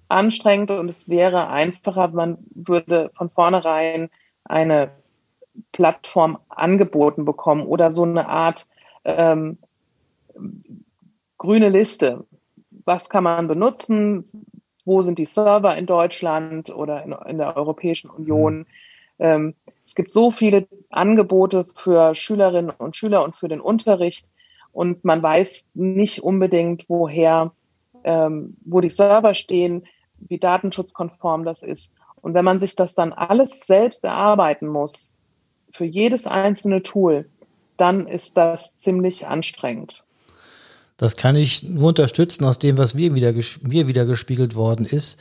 anstrengend 0.09 0.71
und 0.71 0.89
es 0.89 1.09
wäre 1.09 1.47
einfacher, 1.47 2.09
man 2.09 2.37
würde 2.53 3.11
von 3.15 3.29
vornherein 3.29 4.09
eine 4.43 4.91
Plattform 5.71 6.37
angeboten 6.49 7.25
bekommen 7.25 7.65
oder 7.65 7.91
so 7.91 8.03
eine 8.03 8.27
Art 8.27 8.67
ähm, 9.05 9.57
grüne 11.37 11.69
Liste, 11.69 12.25
was 12.85 13.09
kann 13.09 13.23
man 13.23 13.47
benutzen, 13.47 14.25
wo 14.85 15.01
sind 15.01 15.19
die 15.19 15.25
Server 15.25 15.75
in 15.75 15.85
Deutschland 15.85 16.69
oder 16.69 17.03
in, 17.03 17.13
in 17.27 17.37
der 17.37 17.55
Europäischen 17.55 18.09
Union. 18.09 18.65
Ähm, 19.19 19.55
es 19.85 19.95
gibt 19.95 20.11
so 20.11 20.31
viele 20.31 20.67
Angebote 20.89 21.65
für 21.75 22.15
Schülerinnen 22.15 22.71
und 22.77 22.95
Schüler 22.95 23.23
und 23.23 23.35
für 23.35 23.47
den 23.47 23.61
Unterricht 23.61 24.29
und 24.71 25.05
man 25.05 25.21
weiß 25.21 25.71
nicht 25.75 26.23
unbedingt, 26.23 26.85
woher, 26.89 27.51
ähm, 28.03 28.57
wo 28.65 28.81
die 28.81 28.89
Server 28.89 29.33
stehen, 29.33 29.85
wie 30.17 30.39
datenschutzkonform 30.39 31.45
das 31.45 31.63
ist. 31.63 31.93
Und 32.21 32.33
wenn 32.33 32.45
man 32.45 32.59
sich 32.59 32.75
das 32.75 32.95
dann 32.95 33.13
alles 33.13 33.61
selbst 33.61 34.03
erarbeiten 34.03 34.67
muss, 34.67 35.15
für 35.73 35.85
jedes 35.85 36.27
einzelne 36.27 36.81
Tool, 36.81 37.29
dann 37.77 38.07
ist 38.07 38.37
das 38.37 38.77
ziemlich 38.77 39.27
anstrengend. 39.27 40.03
Das 41.03 41.17
kann 41.17 41.35
ich 41.35 41.63
nur 41.63 41.89
unterstützen 41.89 42.45
aus 42.45 42.59
dem, 42.59 42.77
was 42.77 42.93
mir 42.93 43.13
wieder, 43.13 43.33
mir 43.61 43.89
wieder 43.89 44.05
gespiegelt 44.05 44.55
worden 44.55 44.85
ist. 44.85 45.17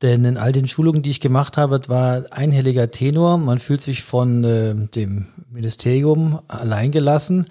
Denn 0.00 0.24
in 0.24 0.36
all 0.36 0.52
den 0.52 0.68
Schulungen, 0.68 1.02
die 1.02 1.10
ich 1.10 1.18
gemacht 1.18 1.56
habe, 1.56 1.80
war 1.88 2.26
einhelliger 2.30 2.92
Tenor. 2.92 3.36
Man 3.36 3.58
fühlt 3.58 3.80
sich 3.80 4.04
von 4.04 4.44
äh, 4.44 4.76
dem 4.94 5.26
Ministerium 5.50 6.38
alleingelassen. 6.46 7.48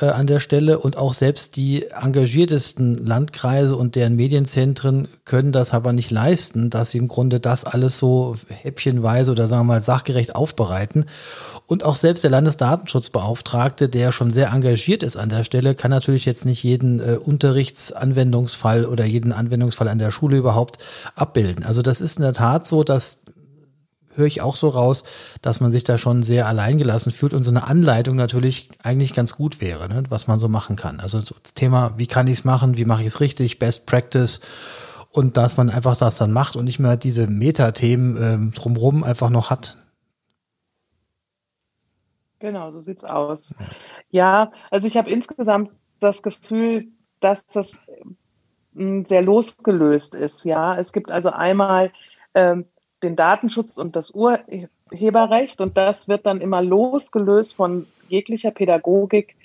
äh, 0.00 0.06
an 0.06 0.26
der 0.26 0.40
Stelle 0.40 0.78
und 0.78 0.96
auch 0.96 1.14
selbst 1.14 1.56
die 1.56 1.86
engagiertesten 1.90 2.98
Landkreise 3.04 3.76
und 3.76 3.94
deren 3.94 4.16
Medienzentren 4.16 5.08
können 5.24 5.52
das 5.52 5.72
aber 5.72 5.92
nicht 5.92 6.10
leisten, 6.10 6.70
dass 6.70 6.90
sie 6.90 6.98
im 6.98 7.08
Grunde 7.08 7.40
das 7.40 7.64
alles 7.64 7.98
so 7.98 8.36
häppchenweise 8.48 9.32
oder 9.32 9.48
sagen 9.48 9.66
wir 9.66 9.74
mal 9.74 9.80
sachgerecht 9.80 10.34
aufbereiten. 10.34 11.06
Und 11.66 11.82
auch 11.84 11.96
selbst 11.96 12.22
der 12.22 12.30
Landesdatenschutzbeauftragte, 12.30 13.88
der 13.88 14.12
schon 14.12 14.30
sehr 14.30 14.52
engagiert 14.52 15.02
ist 15.02 15.16
an 15.16 15.28
der 15.28 15.42
Stelle, 15.42 15.74
kann 15.74 15.90
natürlich 15.90 16.24
jetzt 16.24 16.44
nicht 16.44 16.62
jeden 16.62 17.00
äh, 17.00 17.16
Unterrichtsanwendungsfall 17.16 18.86
oder 18.86 19.04
jeden 19.04 19.32
Anwendungsfall 19.32 19.88
an 19.88 19.98
der 19.98 20.12
Schule 20.12 20.36
überhaupt 20.36 20.78
abbilden. 21.16 21.64
Also 21.64 21.82
das 21.82 22.00
ist 22.00 22.18
in 22.18 22.22
der 22.22 22.34
Tat 22.34 22.68
so, 22.68 22.84
dass 22.84 23.18
höre 24.16 24.26
ich 24.26 24.40
auch 24.40 24.56
so 24.56 24.68
raus, 24.68 25.04
dass 25.42 25.60
man 25.60 25.70
sich 25.70 25.84
da 25.84 25.98
schon 25.98 26.22
sehr 26.22 26.46
alleingelassen 26.46 27.12
fühlt 27.12 27.34
und 27.34 27.42
so 27.42 27.50
eine 27.50 27.66
Anleitung 27.66 28.16
natürlich 28.16 28.70
eigentlich 28.82 29.12
ganz 29.12 29.34
gut 29.34 29.60
wäre, 29.60 29.88
ne, 29.88 30.04
was 30.08 30.26
man 30.26 30.38
so 30.38 30.48
machen 30.48 30.76
kann. 30.76 31.00
Also 31.00 31.20
so 31.20 31.34
das 31.42 31.54
Thema, 31.54 31.94
wie 31.96 32.06
kann 32.06 32.26
ich 32.26 32.38
es 32.38 32.44
machen, 32.44 32.76
wie 32.78 32.84
mache 32.84 33.02
ich 33.02 33.08
es 33.08 33.20
richtig, 33.20 33.58
Best 33.58 33.86
Practice 33.86 34.40
und 35.10 35.36
dass 35.36 35.56
man 35.56 35.70
einfach 35.70 35.96
das 35.96 36.18
dann 36.18 36.32
macht 36.32 36.56
und 36.56 36.64
nicht 36.64 36.78
mehr 36.78 36.96
diese 36.96 37.26
Metathemen 37.26 38.16
ähm, 38.22 38.52
drumherum 38.52 39.04
einfach 39.04 39.30
noch 39.30 39.50
hat. 39.50 39.78
Genau, 42.38 42.70
so 42.72 42.80
sieht's 42.80 43.04
aus. 43.04 43.54
Ja, 44.10 44.52
also 44.70 44.86
ich 44.86 44.96
habe 44.96 45.10
insgesamt 45.10 45.70
das 46.00 46.22
Gefühl, 46.22 46.88
dass 47.20 47.46
das 47.46 47.80
hm, 48.74 49.04
sehr 49.06 49.22
losgelöst 49.22 50.14
ist. 50.14 50.44
Ja, 50.44 50.76
es 50.76 50.92
gibt 50.92 51.10
also 51.10 51.30
einmal 51.30 51.92
ähm, 52.34 52.66
den 53.02 53.16
Datenschutz 53.16 53.70
und 53.72 53.96
das 53.96 54.10
Urheberrecht 54.10 55.60
und 55.60 55.76
das 55.76 56.08
wird 56.08 56.26
dann 56.26 56.40
immer 56.40 56.62
losgelöst 56.62 57.54
von 57.54 57.86
jeglicher 58.08 58.50
Pädagogik 58.50 59.36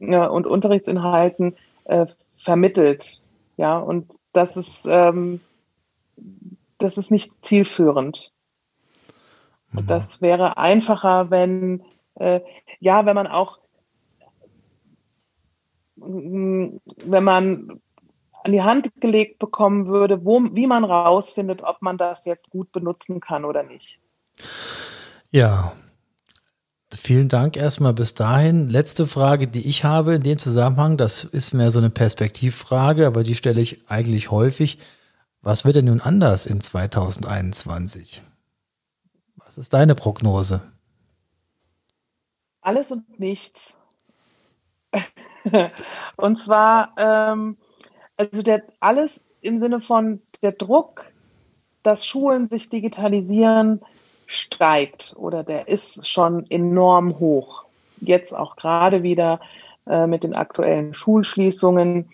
äh, 0.00 0.26
und 0.26 0.46
Unterrichtsinhalten 0.46 1.56
äh, 1.84 2.06
vermittelt. 2.36 3.20
Ja, 3.56 3.78
und 3.78 4.14
das 4.32 4.56
ist, 4.56 4.86
ähm, 4.88 5.40
das 6.78 6.98
ist 6.98 7.10
nicht 7.10 7.44
zielführend. 7.44 8.32
Mhm. 9.72 9.86
Das 9.86 10.22
wäre 10.22 10.56
einfacher, 10.56 11.30
wenn, 11.30 11.82
äh, 12.18 12.40
ja, 12.80 13.06
wenn 13.06 13.14
man 13.14 13.26
auch, 13.26 13.58
wenn 15.96 16.80
man 17.24 17.80
an 18.44 18.52
die 18.52 18.62
Hand 18.62 18.90
gelegt 19.00 19.38
bekommen 19.38 19.88
würde, 19.88 20.24
wo, 20.24 20.40
wie 20.52 20.66
man 20.66 20.84
rausfindet, 20.84 21.62
ob 21.62 21.82
man 21.82 21.98
das 21.98 22.24
jetzt 22.24 22.50
gut 22.50 22.70
benutzen 22.72 23.20
kann 23.20 23.44
oder 23.44 23.62
nicht. 23.62 23.98
Ja, 25.30 25.72
Vielen 26.90 27.28
Dank 27.28 27.58
erstmal 27.58 27.92
bis 27.92 28.14
dahin. 28.14 28.70
Letzte 28.70 29.06
Frage, 29.06 29.46
die 29.46 29.68
ich 29.68 29.84
habe 29.84 30.14
in 30.14 30.22
dem 30.22 30.38
Zusammenhang, 30.38 30.96
das 30.96 31.22
ist 31.22 31.52
mehr 31.52 31.70
so 31.70 31.78
eine 31.78 31.90
Perspektivfrage, 31.90 33.06
aber 33.06 33.24
die 33.24 33.34
stelle 33.34 33.60
ich 33.60 33.90
eigentlich 33.90 34.30
häufig. 34.30 34.78
Was 35.42 35.66
wird 35.66 35.76
denn 35.76 35.84
nun 35.84 36.00
anders 36.00 36.46
in 36.46 36.62
2021? 36.62 38.22
Was 39.36 39.58
ist 39.58 39.74
deine 39.74 39.94
Prognose? 39.94 40.62
Alles 42.68 42.92
und 42.92 43.18
nichts. 43.18 43.78
und 46.16 46.38
zwar 46.38 46.92
ähm, 46.98 47.56
also 48.18 48.42
der 48.42 48.62
alles 48.78 49.24
im 49.40 49.58
Sinne 49.58 49.80
von 49.80 50.20
der 50.42 50.52
Druck, 50.52 51.06
dass 51.82 52.04
Schulen 52.04 52.44
sich 52.44 52.68
digitalisieren, 52.68 53.80
steigt 54.26 55.14
oder 55.16 55.44
der 55.44 55.68
ist 55.68 56.06
schon 56.06 56.44
enorm 56.50 57.18
hoch. 57.18 57.64
Jetzt 58.02 58.34
auch 58.34 58.56
gerade 58.56 59.02
wieder 59.02 59.40
äh, 59.86 60.06
mit 60.06 60.22
den 60.22 60.34
aktuellen 60.34 60.92
Schulschließungen, 60.92 62.10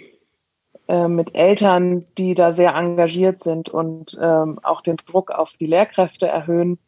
äh, 0.86 1.08
mit 1.08 1.34
Eltern, 1.34 2.06
die 2.16 2.34
da 2.34 2.52
sehr 2.52 2.76
engagiert 2.76 3.40
sind 3.40 3.70
und 3.70 4.16
ähm, 4.22 4.60
auch 4.62 4.82
den 4.82 4.98
Druck 4.98 5.32
auf 5.32 5.54
die 5.54 5.66
Lehrkräfte 5.66 6.28
erhöhen. 6.28 6.78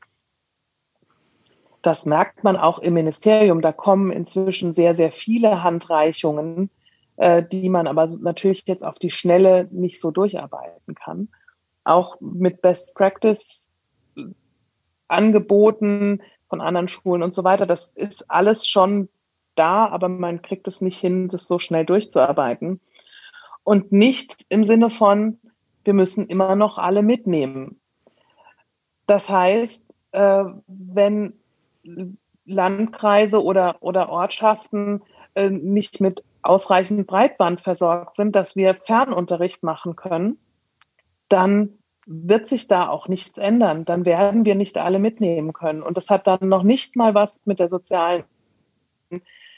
Das 1.86 2.06
merkt 2.06 2.42
man 2.44 2.56
auch 2.56 2.78
im 2.80 2.94
Ministerium. 2.94 3.60
Da 3.60 3.72
kommen 3.72 4.10
inzwischen 4.10 4.72
sehr, 4.72 4.94
sehr 4.94 5.12
viele 5.12 5.62
Handreichungen 5.62 6.70
äh, 7.16 7.42
die 7.42 7.68
man 7.68 7.86
aber 7.86 8.06
natürlich 8.20 8.64
jetzt 8.66 8.84
auf 8.84 8.98
die 8.98 9.10
Schnelle 9.10 9.68
nicht 9.70 10.00
so 10.00 10.10
durcharbeiten 10.10 10.94
kann. 10.94 11.28
Auch 11.84 12.20
mit 12.20 12.60
Best 12.62 12.94
Practice 12.94 13.72
Angeboten 15.08 16.22
von 16.48 16.60
anderen 16.60 16.88
Schulen 16.88 17.22
und 17.22 17.32
so 17.32 17.44
weiter. 17.44 17.66
Das 17.66 17.88
ist 17.88 18.30
alles 18.30 18.66
schon 18.66 19.08
da, 19.54 19.86
aber 19.86 20.08
man 20.08 20.42
kriegt 20.42 20.68
es 20.68 20.80
nicht 20.80 20.98
hin, 20.98 21.28
das 21.28 21.46
so 21.46 21.58
schnell 21.58 21.86
durchzuarbeiten. 21.86 22.80
Und 23.62 23.92
nichts 23.92 24.44
im 24.48 24.64
Sinne 24.64 24.90
von, 24.90 25.38
wir 25.84 25.94
müssen 25.94 26.26
immer 26.26 26.54
noch 26.54 26.78
alle 26.78 27.02
mitnehmen. 27.02 27.80
Das 29.06 29.30
heißt, 29.30 29.86
äh, 30.12 30.44
wenn 30.66 31.34
Landkreise 32.44 33.42
oder, 33.42 33.76
oder 33.80 34.08
Ortschaften 34.08 35.02
äh, 35.34 35.50
nicht 35.50 36.00
mit 36.00 36.22
ausreichend 36.42 37.06
Breitband 37.06 37.60
versorgt 37.60 38.14
sind, 38.14 38.36
dass 38.36 38.56
wir 38.56 38.74
Fernunterricht 38.74 39.62
machen 39.62 39.96
können, 39.96 40.38
dann 41.28 41.78
wird 42.06 42.46
sich 42.46 42.68
da 42.68 42.88
auch 42.88 43.08
nichts 43.08 43.36
ändern. 43.36 43.84
Dann 43.84 44.04
werden 44.04 44.44
wir 44.44 44.54
nicht 44.54 44.78
alle 44.78 45.00
mitnehmen 45.00 45.52
können. 45.52 45.82
Und 45.82 45.96
das 45.96 46.08
hat 46.08 46.28
dann 46.28 46.48
noch 46.48 46.62
nicht 46.62 46.94
mal 46.94 47.14
was 47.14 47.44
mit 47.46 47.58
der 47.58 47.68
sozialen 47.68 48.24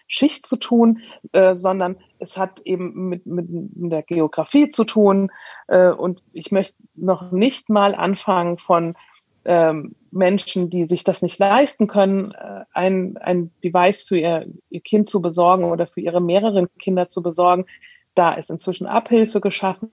Schicht 0.06 0.46
zu 0.46 0.56
tun, 0.56 1.00
äh, 1.32 1.54
sondern 1.54 1.96
es 2.18 2.38
hat 2.38 2.60
eben 2.60 3.10
mit, 3.10 3.26
mit, 3.26 3.46
der 3.48 4.02
Geografie 4.02 4.70
zu 4.70 4.84
tun. 4.84 5.30
Äh, 5.66 5.90
und 5.90 6.22
ich 6.32 6.50
möchte 6.50 6.76
noch 6.94 7.30
nicht 7.30 7.68
mal 7.68 7.94
anfangen 7.94 8.56
von 8.56 8.96
ähm, 9.44 9.94
Menschen, 10.10 10.70
die 10.70 10.86
sich 10.86 11.04
das 11.04 11.22
nicht 11.22 11.38
leisten 11.38 11.86
können, 11.86 12.32
äh, 12.32 12.64
ein, 12.72 13.16
ein 13.18 13.50
Device 13.64 14.02
für 14.02 14.18
ihr, 14.18 14.46
ihr 14.70 14.80
Kind 14.80 15.08
zu 15.08 15.20
besorgen 15.20 15.64
oder 15.64 15.86
für 15.86 16.00
ihre 16.00 16.20
mehreren 16.20 16.68
Kinder 16.78 17.08
zu 17.08 17.22
besorgen. 17.22 17.66
Da 18.14 18.32
ist 18.32 18.50
inzwischen 18.50 18.86
Abhilfe 18.86 19.40
geschaffen 19.40 19.90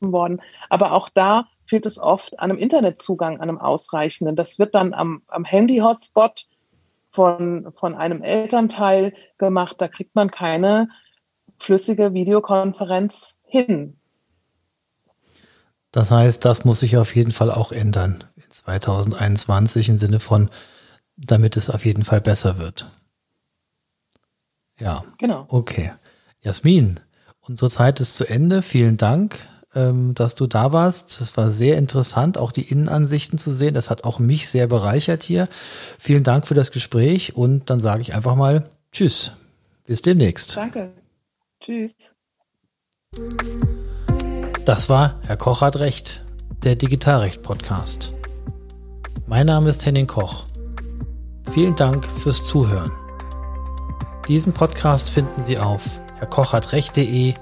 worden. 0.00 0.40
Aber 0.68 0.92
auch 0.92 1.08
da 1.08 1.48
fehlt 1.66 1.86
es 1.86 1.98
oft 1.98 2.38
an 2.38 2.50
einem 2.50 2.58
Internetzugang, 2.58 3.36
an 3.36 3.48
einem 3.48 3.58
ausreichenden. 3.58 4.36
Das 4.36 4.58
wird 4.58 4.74
dann 4.74 4.94
am, 4.94 5.22
am 5.26 5.44
Handy-Hotspot 5.44 6.46
von, 7.10 7.72
von 7.78 7.94
einem 7.94 8.22
Elternteil 8.22 9.12
gemacht. 9.38 9.76
Da 9.78 9.88
kriegt 9.88 10.14
man 10.14 10.30
keine 10.30 10.88
flüssige 11.58 12.14
Videokonferenz 12.14 13.38
hin. 13.44 13.98
Das 15.92 16.10
heißt, 16.10 16.44
das 16.44 16.64
muss 16.64 16.80
sich 16.80 16.96
auf 16.96 17.14
jeden 17.16 17.32
Fall 17.32 17.50
auch 17.50 17.72
ändern. 17.72 18.24
2021 18.48 19.88
im 19.88 19.98
Sinne 19.98 20.20
von, 20.20 20.50
damit 21.16 21.56
es 21.56 21.70
auf 21.70 21.84
jeden 21.84 22.04
Fall 22.04 22.20
besser 22.20 22.58
wird. 22.58 22.90
Ja. 24.78 25.04
Genau. 25.18 25.46
Okay. 25.48 25.92
Jasmin, 26.40 27.00
unsere 27.40 27.70
Zeit 27.70 28.00
ist 28.00 28.16
zu 28.16 28.24
Ende. 28.24 28.62
Vielen 28.62 28.96
Dank, 28.96 29.40
ähm, 29.74 30.14
dass 30.14 30.34
du 30.34 30.46
da 30.46 30.72
warst. 30.72 31.20
Das 31.20 31.36
war 31.36 31.50
sehr 31.50 31.76
interessant, 31.78 32.38
auch 32.38 32.52
die 32.52 32.70
Innenansichten 32.70 33.38
zu 33.38 33.50
sehen. 33.52 33.74
Das 33.74 33.90
hat 33.90 34.04
auch 34.04 34.18
mich 34.18 34.48
sehr 34.48 34.66
bereichert 34.66 35.22
hier. 35.22 35.48
Vielen 35.98 36.24
Dank 36.24 36.46
für 36.46 36.54
das 36.54 36.70
Gespräch 36.70 37.36
und 37.36 37.70
dann 37.70 37.80
sage 37.80 38.02
ich 38.02 38.14
einfach 38.14 38.36
mal 38.36 38.68
Tschüss. 38.92 39.32
Bis 39.84 40.02
demnächst. 40.02 40.56
Danke. 40.56 40.92
Tschüss. 41.60 41.94
Das 44.64 44.88
war 44.88 45.18
Herr 45.22 45.36
Koch 45.36 45.62
hat 45.62 45.78
recht, 45.78 46.22
der 46.62 46.76
Digitalrecht 46.76 47.42
Podcast. 47.42 48.17
Mein 49.28 49.44
Name 49.44 49.68
ist 49.68 49.84
Henning 49.84 50.06
Koch. 50.06 50.44
Vielen 51.50 51.76
Dank 51.76 52.06
fürs 52.06 52.42
Zuhören. 52.46 52.90
Diesen 54.26 54.54
Podcast 54.54 55.10
finden 55.10 55.42
Sie 55.42 55.58
auf 55.58 55.82
herrkochhatrecht.de, 56.18 57.34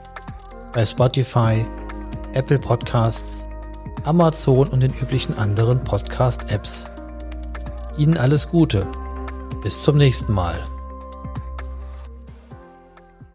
bei 0.73 0.85
Spotify, 0.85 1.65
Apple 2.35 2.59
Podcasts, 2.59 3.47
Amazon 4.03 4.67
und 4.67 4.81
den 4.81 4.95
üblichen 5.01 5.39
anderen 5.39 5.79
Podcast-Apps. 5.85 6.87
Ihnen 7.97 8.17
alles 8.17 8.51
Gute. 8.51 8.85
Bis 9.63 9.81
zum 9.81 9.97
nächsten 9.97 10.33
Mal. 10.33 10.59